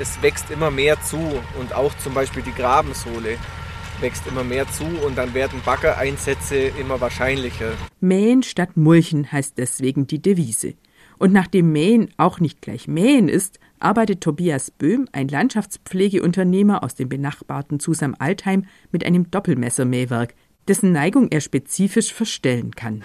es 0.00 0.22
wächst 0.22 0.50
immer 0.50 0.70
mehr 0.70 1.00
zu 1.02 1.18
und 1.58 1.74
auch 1.74 1.94
zum 1.98 2.14
Beispiel 2.14 2.42
die 2.42 2.54
Grabensohle 2.54 3.38
wächst 4.00 4.26
immer 4.26 4.44
mehr 4.44 4.68
zu 4.68 4.84
und 4.84 5.16
dann 5.16 5.34
werden 5.34 5.60
Baggereinsätze 5.64 6.56
immer 6.56 7.00
wahrscheinlicher. 7.00 7.72
Mähen 8.00 8.42
statt 8.42 8.76
Mulchen 8.76 9.30
heißt 9.30 9.56
deswegen 9.56 10.06
die 10.06 10.20
Devise. 10.20 10.74
Und 11.18 11.32
nachdem 11.32 11.72
Mähen 11.72 12.10
auch 12.16 12.40
nicht 12.40 12.60
gleich 12.60 12.88
Mähen 12.88 13.28
ist, 13.28 13.60
arbeitet 13.78 14.20
Tobias 14.20 14.70
Böhm, 14.70 15.08
ein 15.12 15.28
Landschaftspflegeunternehmer 15.28 16.82
aus 16.82 16.96
dem 16.96 17.08
benachbarten 17.08 17.78
Zusam-Altheim, 17.78 18.64
mit 18.90 19.06
einem 19.06 19.30
Doppelmessermähwerk, 19.30 20.34
dessen 20.68 20.92
Neigung 20.92 21.28
er 21.30 21.40
spezifisch 21.40 22.12
verstellen 22.12 22.74
kann. 22.74 23.02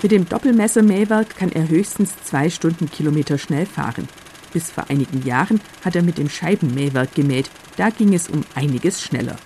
Mit 0.00 0.12
dem 0.12 0.28
Doppelmessermähwerk 0.28 1.36
kann 1.36 1.50
er 1.50 1.68
höchstens 1.68 2.14
zwei 2.22 2.50
Stundenkilometer 2.50 3.36
schnell 3.36 3.66
fahren. 3.66 4.08
Bis 4.52 4.70
vor 4.70 4.84
einigen 4.88 5.26
Jahren 5.26 5.60
hat 5.84 5.96
er 5.96 6.02
mit 6.02 6.18
dem 6.18 6.28
Scheibenmähwerk 6.28 7.14
gemäht. 7.14 7.50
Da 7.76 7.90
ging 7.90 8.14
es 8.14 8.28
um 8.28 8.44
einiges 8.54 9.02
schneller. 9.02 9.36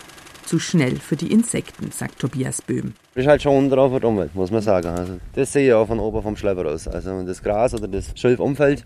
Zu 0.44 0.58
schnell 0.58 0.96
für 0.96 1.16
die 1.16 1.32
Insekten, 1.32 1.90
sagt 1.90 2.18
Tobias 2.18 2.60
Böhm. 2.60 2.92
Das 3.14 3.24
ist 3.24 3.28
halt 3.28 3.42
schon 3.42 3.70
drauf 3.70 3.92
für 3.92 4.00
die 4.00 4.06
Umwelt, 4.06 4.34
muss 4.34 4.50
man 4.50 4.60
sagen. 4.60 4.88
Also, 4.88 5.18
das 5.34 5.52
sehe 5.52 5.68
ich 5.68 5.72
auch 5.72 5.86
von 5.86 5.98
oben 5.98 6.22
vom 6.22 6.36
Schlepper 6.36 6.66
aus. 6.66 6.86
Also 6.86 7.16
wenn 7.16 7.26
das 7.26 7.42
Gras 7.42 7.72
oder 7.72 7.88
das 7.88 8.12
Schilf 8.14 8.38
umfällt, 8.38 8.84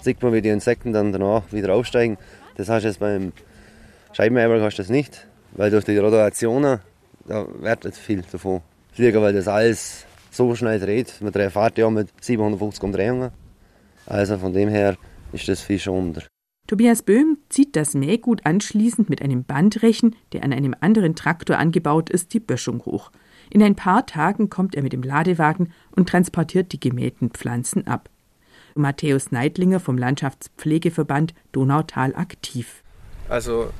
sieht 0.00 0.22
man, 0.22 0.32
wie 0.32 0.42
die 0.42 0.50
Insekten 0.50 0.92
dann 0.92 1.12
danach 1.12 1.42
wieder 1.50 1.74
aufsteigen. 1.74 2.16
Das 2.56 2.68
hast 2.68 2.84
du 2.84 2.88
jetzt 2.88 3.00
beim 3.00 3.32
Scheibenmähwerk 4.14 4.62
hast 4.62 4.78
du 4.78 4.82
das 4.82 4.90
nicht, 4.90 5.26
weil 5.52 5.70
durch 5.70 5.84
die 5.84 5.96
Rotationen, 5.96 6.80
da 7.26 7.46
wird 7.60 7.84
nicht 7.84 7.96
viel 7.96 8.22
davon 8.30 8.60
fliegen, 8.92 9.22
weil 9.22 9.32
das 9.32 9.48
alles 9.48 10.06
so 10.30 10.54
schnell 10.54 10.78
dreht. 10.78 11.14
Man 11.20 11.32
fährt 11.32 11.78
ja 11.78 11.88
mit 11.88 12.08
750 12.20 12.82
Umdrehungen. 12.82 13.30
Also 14.06 14.36
von 14.38 14.52
dem 14.52 14.68
her 14.68 14.96
ist 15.32 15.48
das 15.48 15.62
viel 15.62 15.78
schonender. 15.78 16.22
Tobias 16.66 17.02
Böhm 17.02 17.38
zieht 17.48 17.74
das 17.74 17.94
Mähgut 17.94 18.46
anschließend 18.46 19.10
mit 19.10 19.22
einem 19.22 19.44
Bandrechen, 19.44 20.14
der 20.32 20.44
an 20.44 20.52
einem 20.52 20.74
anderen 20.80 21.14
Traktor 21.14 21.58
angebaut 21.58 22.08
ist, 22.10 22.34
die 22.34 22.40
Böschung 22.40 22.84
hoch. 22.84 23.10
In 23.50 23.62
ein 23.62 23.74
paar 23.74 24.06
Tagen 24.06 24.48
kommt 24.48 24.74
er 24.74 24.82
mit 24.82 24.92
dem 24.92 25.02
Ladewagen 25.02 25.72
und 25.90 26.08
transportiert 26.08 26.72
die 26.72 26.80
gemähten 26.80 27.30
Pflanzen 27.30 27.86
ab. 27.86 28.08
Matthäus 28.74 29.32
Neidlinger 29.32 29.80
vom 29.80 29.98
Landschaftspflegeverband 29.98 31.34
Donautal 31.52 32.14
aktiv. 32.14 32.82
Also, 33.28 33.70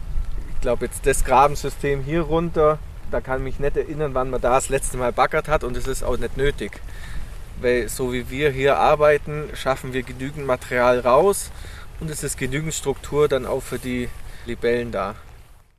glaube, 0.63 0.87
jetzt 0.87 1.07
das 1.07 1.25
Grabensystem 1.25 2.03
hier 2.03 2.23
runter, 2.23 2.79
da 3.11 3.21
kann 3.21 3.45
mich 3.45 3.61
nicht 3.61 3.77
erinnern, 3.77 4.15
wann 4.15 4.31
man 4.31 4.41
da 4.41 4.55
das 4.55 4.71
letzte 4.71 4.97
Mal 4.97 5.13
baggert 5.13 5.49
hat 5.49 5.65
und 5.65 5.77
es 5.77 5.87
ist 5.87 6.03
auch 6.03 6.17
nicht 6.17 6.39
nötig 6.39 6.81
weil 7.63 7.89
so 7.89 8.13
wie 8.13 8.29
wir 8.31 8.51
hier 8.51 8.79
arbeiten, 8.79 9.45
schaffen 9.55 9.93
wir 9.93 10.03
genügend 10.03 10.47
Material 10.47 11.01
raus 11.01 11.51
und 12.01 12.11
es 12.11 12.23
ist 12.23 12.37
genügend 12.37 12.75
Struktur 12.75 13.29
dann 13.29 13.47
auch 13.47 13.63
für 13.63 13.79
die 13.79 14.09
Libellen 14.47 14.91
da. 14.91 15.15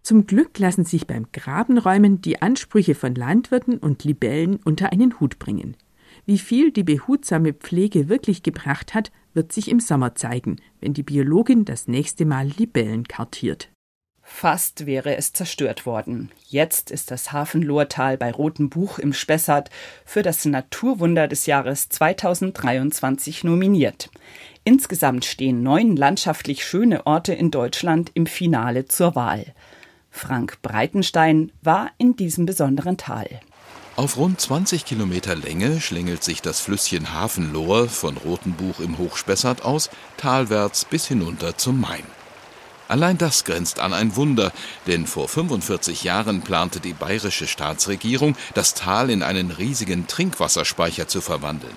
Zum 0.02 0.28
Glück 0.28 0.60
lassen 0.60 0.84
sich 0.84 1.08
beim 1.08 1.28
Grabenräumen 1.32 2.22
die 2.22 2.42
Ansprüche 2.42 2.96
von 2.96 3.16
Landwirten 3.16 3.78
und 3.78 4.04
Libellen 4.04 4.60
unter 4.66 4.92
einen 4.92 5.20
Hut 5.20 5.40
bringen. 5.40 5.78
Wie 6.26 6.38
viel 6.38 6.72
die 6.72 6.84
behutsame 6.84 7.54
Pflege 7.54 8.10
wirklich 8.10 8.44
gebracht 8.44 8.94
hat, 8.94 9.12
wird 9.34 9.52
sich 9.52 9.70
im 9.70 9.80
Sommer 9.80 10.16
zeigen, 10.16 10.58
wenn 10.80 10.94
die 10.94 11.04
Biologin 11.04 11.66
das 11.66 11.88
nächste 11.88 12.26
Mal 12.26 12.48
Libellen 12.48 13.08
kartiert. 13.08 13.73
Fast 14.24 14.86
wäre 14.86 15.16
es 15.18 15.34
zerstört 15.34 15.86
worden. 15.86 16.32
Jetzt 16.48 16.92
ist 16.92 17.12
das 17.12 17.34
Hafenlohrtal 17.34 18.18
bei 18.18 18.32
Roten 18.32 18.70
Buch 18.70 18.98
im 18.98 19.14
Spessart 19.14 19.70
für 20.06 20.22
das 20.24 20.46
Naturwunder 20.46 21.28
des 21.28 21.46
Jahres 21.46 21.90
2023 21.90 23.44
nominiert. 23.44 24.10
Insgesamt 24.64 25.26
stehen 25.26 25.62
neun 25.62 25.98
landschaftlich 25.98 26.66
schöne 26.66 27.06
Orte 27.06 27.34
in 27.34 27.52
Deutschland 27.52 28.12
im 28.14 28.26
Finale 28.26 28.86
zur 28.86 29.16
Wahl. 29.16 29.54
Frank 30.10 30.62
Breitenstein 30.62 31.52
war 31.62 31.92
in 31.98 32.16
diesem 32.16 32.46
besonderen 32.46 32.98
Tal. 32.98 33.28
Auf 33.96 34.18
rund 34.18 34.40
20 34.40 34.86
Kilometer 34.86 35.36
Länge 35.36 35.82
schlängelt 35.82 36.24
sich 36.24 36.42
das 36.42 36.62
Flüsschen 36.62 37.14
Hafenlohr 37.14 37.90
von 37.90 38.18
Rotenbuch 38.18 38.80
im 38.80 38.98
Hochspessart 38.98 39.64
aus, 39.64 39.90
talwärts 40.18 40.86
bis 40.86 41.08
hinunter 41.08 41.58
zum 41.58 41.80
Main. 41.82 42.04
Allein 42.94 43.18
das 43.18 43.44
grenzt 43.44 43.80
an 43.80 43.92
ein 43.92 44.16
Wunder, 44.16 44.52
denn 44.86 45.08
vor 45.08 45.28
45 45.28 46.04
Jahren 46.04 46.44
plante 46.44 46.80
die 46.80 46.94
bayerische 46.94 47.48
Staatsregierung, 47.48 48.36
das 48.54 48.76
Tal 48.76 49.10
in 49.10 49.24
einen 49.24 49.50
riesigen 49.50 50.06
Trinkwasserspeicher 50.06 51.08
zu 51.08 51.20
verwandeln. 51.20 51.76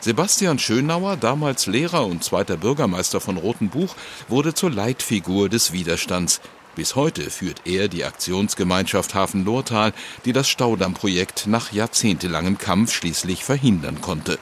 Sebastian 0.00 0.58
Schönauer, 0.58 1.16
damals 1.16 1.64
Lehrer 1.64 2.04
und 2.04 2.22
zweiter 2.24 2.58
Bürgermeister 2.58 3.22
von 3.22 3.38
Rotenbuch, 3.38 3.96
wurde 4.28 4.52
zur 4.52 4.70
Leitfigur 4.70 5.48
des 5.48 5.72
Widerstands. 5.72 6.42
Bis 6.76 6.94
heute 6.94 7.30
führt 7.30 7.62
er 7.64 7.88
die 7.88 8.04
Aktionsgemeinschaft 8.04 9.14
Hafen-Lohrtal, 9.14 9.94
die 10.26 10.34
das 10.34 10.50
Staudammprojekt 10.50 11.46
nach 11.46 11.72
jahrzehntelangem 11.72 12.58
Kampf 12.58 12.92
schließlich 12.92 13.44
verhindern 13.44 14.02
konnte. 14.02 14.38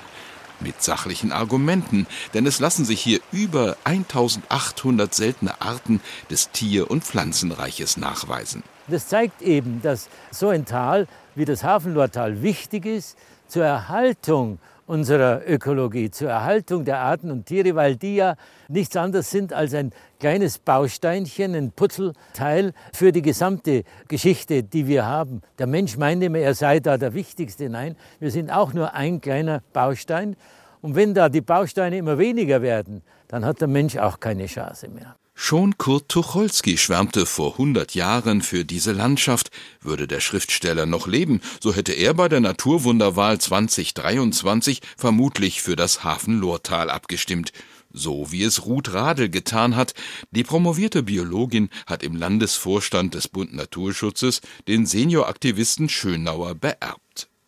Mit 0.62 0.82
sachlichen 0.82 1.32
Argumenten, 1.32 2.06
denn 2.34 2.46
es 2.46 2.60
lassen 2.60 2.84
sich 2.84 3.00
hier 3.00 3.20
über 3.32 3.76
1800 3.84 5.12
seltene 5.14 5.60
Arten 5.60 6.00
des 6.30 6.50
Tier- 6.50 6.90
und 6.90 7.04
Pflanzenreiches 7.04 7.96
nachweisen. 7.96 8.62
Das 8.88 9.08
zeigt 9.08 9.42
eben, 9.42 9.80
dass 9.82 10.08
so 10.30 10.48
ein 10.48 10.64
Tal 10.64 11.06
wie 11.34 11.44
das 11.44 11.64
Hafenlohrtal 11.64 12.42
wichtig 12.42 12.86
ist 12.86 13.16
zur 13.48 13.64
Erhaltung 13.64 14.58
unserer 14.86 15.42
Ökologie, 15.48 16.10
zur 16.10 16.30
Erhaltung 16.30 16.84
der 16.84 16.98
Arten 16.98 17.30
und 17.30 17.46
Tiere, 17.46 17.74
weil 17.74 17.96
die 17.96 18.16
ja 18.16 18.36
nichts 18.68 18.96
anderes 18.96 19.30
sind 19.30 19.52
als 19.52 19.74
ein 19.74 19.92
kleines 20.18 20.58
Bausteinchen, 20.58 21.54
ein 21.54 21.72
Putzelteil 21.72 22.72
für 22.92 23.12
die 23.12 23.22
gesamte 23.22 23.84
Geschichte, 24.08 24.62
die 24.62 24.86
wir 24.86 25.06
haben. 25.06 25.42
Der 25.58 25.66
Mensch 25.66 25.96
meint 25.96 26.22
immer, 26.22 26.38
er 26.38 26.54
sei 26.54 26.80
da 26.80 26.98
der 26.98 27.14
Wichtigste. 27.14 27.68
Nein, 27.68 27.96
wir 28.20 28.30
sind 28.30 28.50
auch 28.50 28.72
nur 28.72 28.94
ein 28.94 29.20
kleiner 29.20 29.62
Baustein. 29.72 30.36
Und 30.80 30.96
wenn 30.96 31.14
da 31.14 31.28
die 31.28 31.40
Bausteine 31.40 31.96
immer 31.96 32.18
weniger 32.18 32.60
werden, 32.60 33.02
dann 33.28 33.44
hat 33.44 33.60
der 33.60 33.68
Mensch 33.68 33.96
auch 33.96 34.18
keine 34.20 34.46
Chance 34.46 34.88
mehr. 34.88 35.16
Schon 35.34 35.76
Kurt 35.78 36.08
Tucholsky 36.08 36.78
schwärmte 36.78 37.26
vor 37.26 37.52
100 37.52 37.94
Jahren 37.94 38.42
für 38.42 38.64
diese 38.64 38.92
Landschaft. 38.92 39.50
Würde 39.80 40.06
der 40.06 40.20
Schriftsteller 40.20 40.86
noch 40.86 41.06
leben, 41.06 41.40
so 41.60 41.74
hätte 41.74 41.92
er 41.92 42.14
bei 42.14 42.28
der 42.28 42.40
Naturwunderwahl 42.40 43.40
2023 43.40 44.80
vermutlich 44.96 45.62
für 45.62 45.74
das 45.74 46.04
Hafen-Lohrtal 46.04 46.90
abgestimmt. 46.90 47.52
So 47.92 48.30
wie 48.30 48.42
es 48.42 48.64
Ruth 48.64 48.94
Radl 48.94 49.28
getan 49.28 49.76
hat. 49.76 49.94
Die 50.30 50.44
promovierte 50.44 51.02
Biologin 51.02 51.68
hat 51.86 52.02
im 52.02 52.16
Landesvorstand 52.16 53.14
des 53.14 53.28
Bund 53.28 53.52
Naturschutzes 53.54 54.40
den 54.68 54.86
Senioraktivisten 54.86 55.88
Schönauer 55.88 56.54
beerbt. 56.54 57.01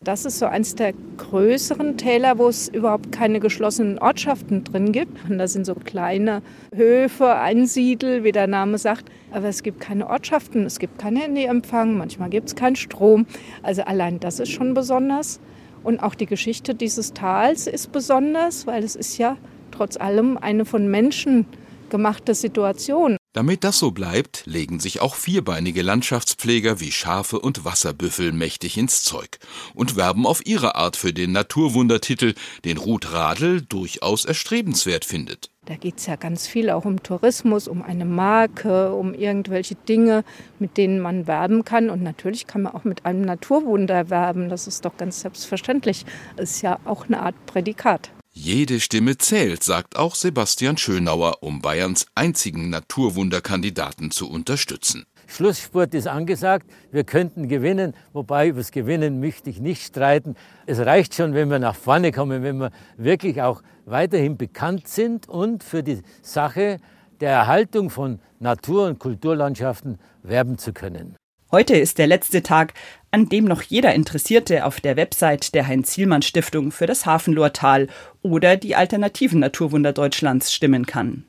Das 0.05 0.27
ist 0.27 0.39
so 0.39 0.45
eins 0.45 0.75
der 0.75 0.93
größeren 1.17 1.97
Täler, 1.97 2.37
wo 2.37 2.49
es 2.49 2.69
überhaupt 2.69 3.11
keine 3.11 3.41
geschlossenen 3.41 3.99
Ortschaften 3.99 4.63
drin 4.63 4.93
gibt. 4.93 5.31
Und 5.31 5.39
da 5.39 5.49
sind 5.49 5.65
so 5.65 5.75
kleine 5.75 6.43
Höfe, 6.75 7.35
Einsiedel, 7.37 8.23
wie 8.23 8.33
der 8.33 8.47
Name 8.47 8.77
sagt. 8.77 9.11
Aber 9.33 9.49
es 9.49 9.63
gibt 9.63 9.81
keine 9.81 10.11
Ortschaften, 10.11 10.67
es 10.67 10.79
gibt 10.79 10.99
keinen 10.99 11.17
Handyempfang, 11.17 11.97
manchmal 11.97 12.29
gibt 12.29 12.49
es 12.49 12.55
keinen 12.55 12.77
Strom. 12.77 13.25
Also 13.63 13.83
allein 13.85 14.21
das 14.21 14.41
ist 14.41 14.51
schon 14.51 14.75
besonders. 14.75 15.41
Und 15.83 16.03
auch 16.03 16.15
die 16.15 16.27
Geschichte 16.27 16.75
dieses 16.75 17.15
Tals 17.15 17.67
ist 17.67 17.91
besonders, 17.91 18.67
weil 18.67 18.85
es 18.85 18.97
ist 18.97 19.17
ja 19.17 19.39
trotz 19.71 19.97
allem 19.97 20.37
eine 20.37 20.67
von 20.67 20.91
Menschen 20.91 21.47
gemachte 21.89 22.35
Situation. 22.35 23.17
Damit 23.35 23.65
das 23.65 23.81
so 23.81 23.91
bleibt, 23.91 24.47
legen 24.47 24.79
sich 24.79 25.01
auch 25.01 25.17
vierbeinige 25.17 25.83
Landschaftspfleger 25.83 26.79
wie 26.79 26.93
Schafe 26.93 27.41
und 27.41 27.65
Wasserbüffel 27.65 28.31
mächtig 28.31 28.79
ins 28.79 29.03
Zeug 29.03 29.41
und 29.75 29.97
werben 29.97 30.25
auf 30.25 30.47
ihre 30.47 30.77
Art 30.77 30.95
für 30.97 31.13
den 31.13 31.33
Naturwundertitel, 31.33 32.35
den 32.65 32.79
Ruth 32.79 33.13
Radl 33.13 33.61
durchaus 33.63 34.25
erstrebenswert 34.25 35.05
findet. 35.05 35.51
Da 35.65 35.75
geht 35.75 35.99
es 35.99 36.07
ja 36.07 36.15
ganz 36.15 36.47
viel 36.47 36.71
auch 36.71 36.85
um 36.85 37.03
Tourismus, 37.03 37.67
um 37.67 37.83
eine 37.83 38.05
Marke, 38.05 38.95
um 38.95 39.15
irgendwelche 39.15 39.75
Dinge, 39.75 40.23
mit 40.61 40.77
denen 40.77 41.01
man 41.01 41.27
werben 41.27 41.65
kann. 41.65 41.91
Und 41.91 42.05
natürlich 42.05 42.47
kann 42.47 42.63
man 42.63 42.75
auch 42.75 42.85
mit 42.85 43.05
einem 43.05 43.23
Naturwunder 43.23 44.11
werben. 44.11 44.49
Das 44.49 44.69
ist 44.69 44.85
doch 44.85 44.97
ganz 44.97 45.23
selbstverständlich. 45.23 46.07
Ist 46.37 46.63
ja 46.63 46.79
auch 46.85 47.07
eine 47.07 47.21
Art 47.21 47.35
Prädikat. 47.47 48.14
Jede 48.37 48.81
Stimme 48.81 49.17
zählt, 49.17 49.63
sagt 49.63 49.97
auch 49.97 50.17
Sebastian 50.17 50.77
Schönauer, 50.77 51.37
um 51.45 51.63
Bayerns 51.63 52.07
einzigen 52.17 52.69
Naturwunderkandidaten 52.69 54.11
zu 54.11 54.29
unterstützen. 54.29 55.07
Schlussspurt 55.29 55.95
ist 55.95 56.09
angesagt. 56.09 56.69
Wir 56.91 57.05
könnten 57.05 57.47
gewinnen, 57.47 57.95
wobei 58.13 58.49
über 58.49 58.59
das 58.59 58.73
Gewinnen 58.73 59.21
möchte 59.21 59.51
ich 59.51 59.61
nicht 59.61 59.85
streiten. 59.85 60.35
Es 60.67 60.81
reicht 60.81 61.15
schon, 61.15 61.33
wenn 61.35 61.49
wir 61.49 61.61
nach 61.61 61.77
vorne 61.77 62.11
kommen, 62.11 62.43
wenn 62.43 62.59
wir 62.59 62.73
wirklich 62.97 63.41
auch 63.41 63.63
weiterhin 63.87 64.37
bekannt 64.37 64.89
sind 64.89 65.29
und 65.29 65.63
für 65.63 65.85
die 65.85 66.03
Sache 66.21 66.79
der 67.21 67.31
Erhaltung 67.31 67.89
von 67.89 68.19
Natur- 68.41 68.89
und 68.89 68.99
Kulturlandschaften 68.99 70.01
werben 70.25 70.59
zu 70.59 70.73
können. 70.73 71.15
Heute 71.53 71.77
ist 71.77 71.99
der 71.99 72.09
letzte 72.09 72.43
Tag, 72.43 72.75
an 73.15 73.29
dem 73.29 73.45
noch 73.45 73.63
jeder 73.63 73.95
Interessierte 73.95 74.67
auf 74.67 74.81
der 74.81 74.97
Website 74.97 75.55
der 75.55 75.69
Heinz-Zielmann-Stiftung 75.69 76.73
für 76.73 76.87
das 76.87 77.07
Hafenlohrtal 77.07 77.87
oder 78.23 78.57
die 78.57 78.75
alternativen 78.75 79.39
Naturwunder 79.39 79.93
Deutschlands 79.93 80.53
stimmen 80.53 80.85
kann. 80.85 81.23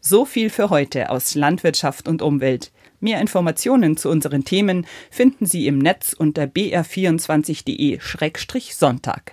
So 0.00 0.26
viel 0.26 0.48
für 0.48 0.70
heute 0.70 1.10
aus 1.10 1.34
Landwirtschaft 1.34 2.06
und 2.06 2.22
Umwelt. 2.22 2.70
Mehr 3.00 3.20
Informationen 3.20 3.96
zu 3.96 4.10
unseren 4.10 4.44
Themen 4.44 4.86
finden 5.10 5.44
Sie 5.44 5.66
im 5.66 5.78
Netz 5.78 6.14
unter 6.16 6.44
br24.de-sonntag. 6.44 9.32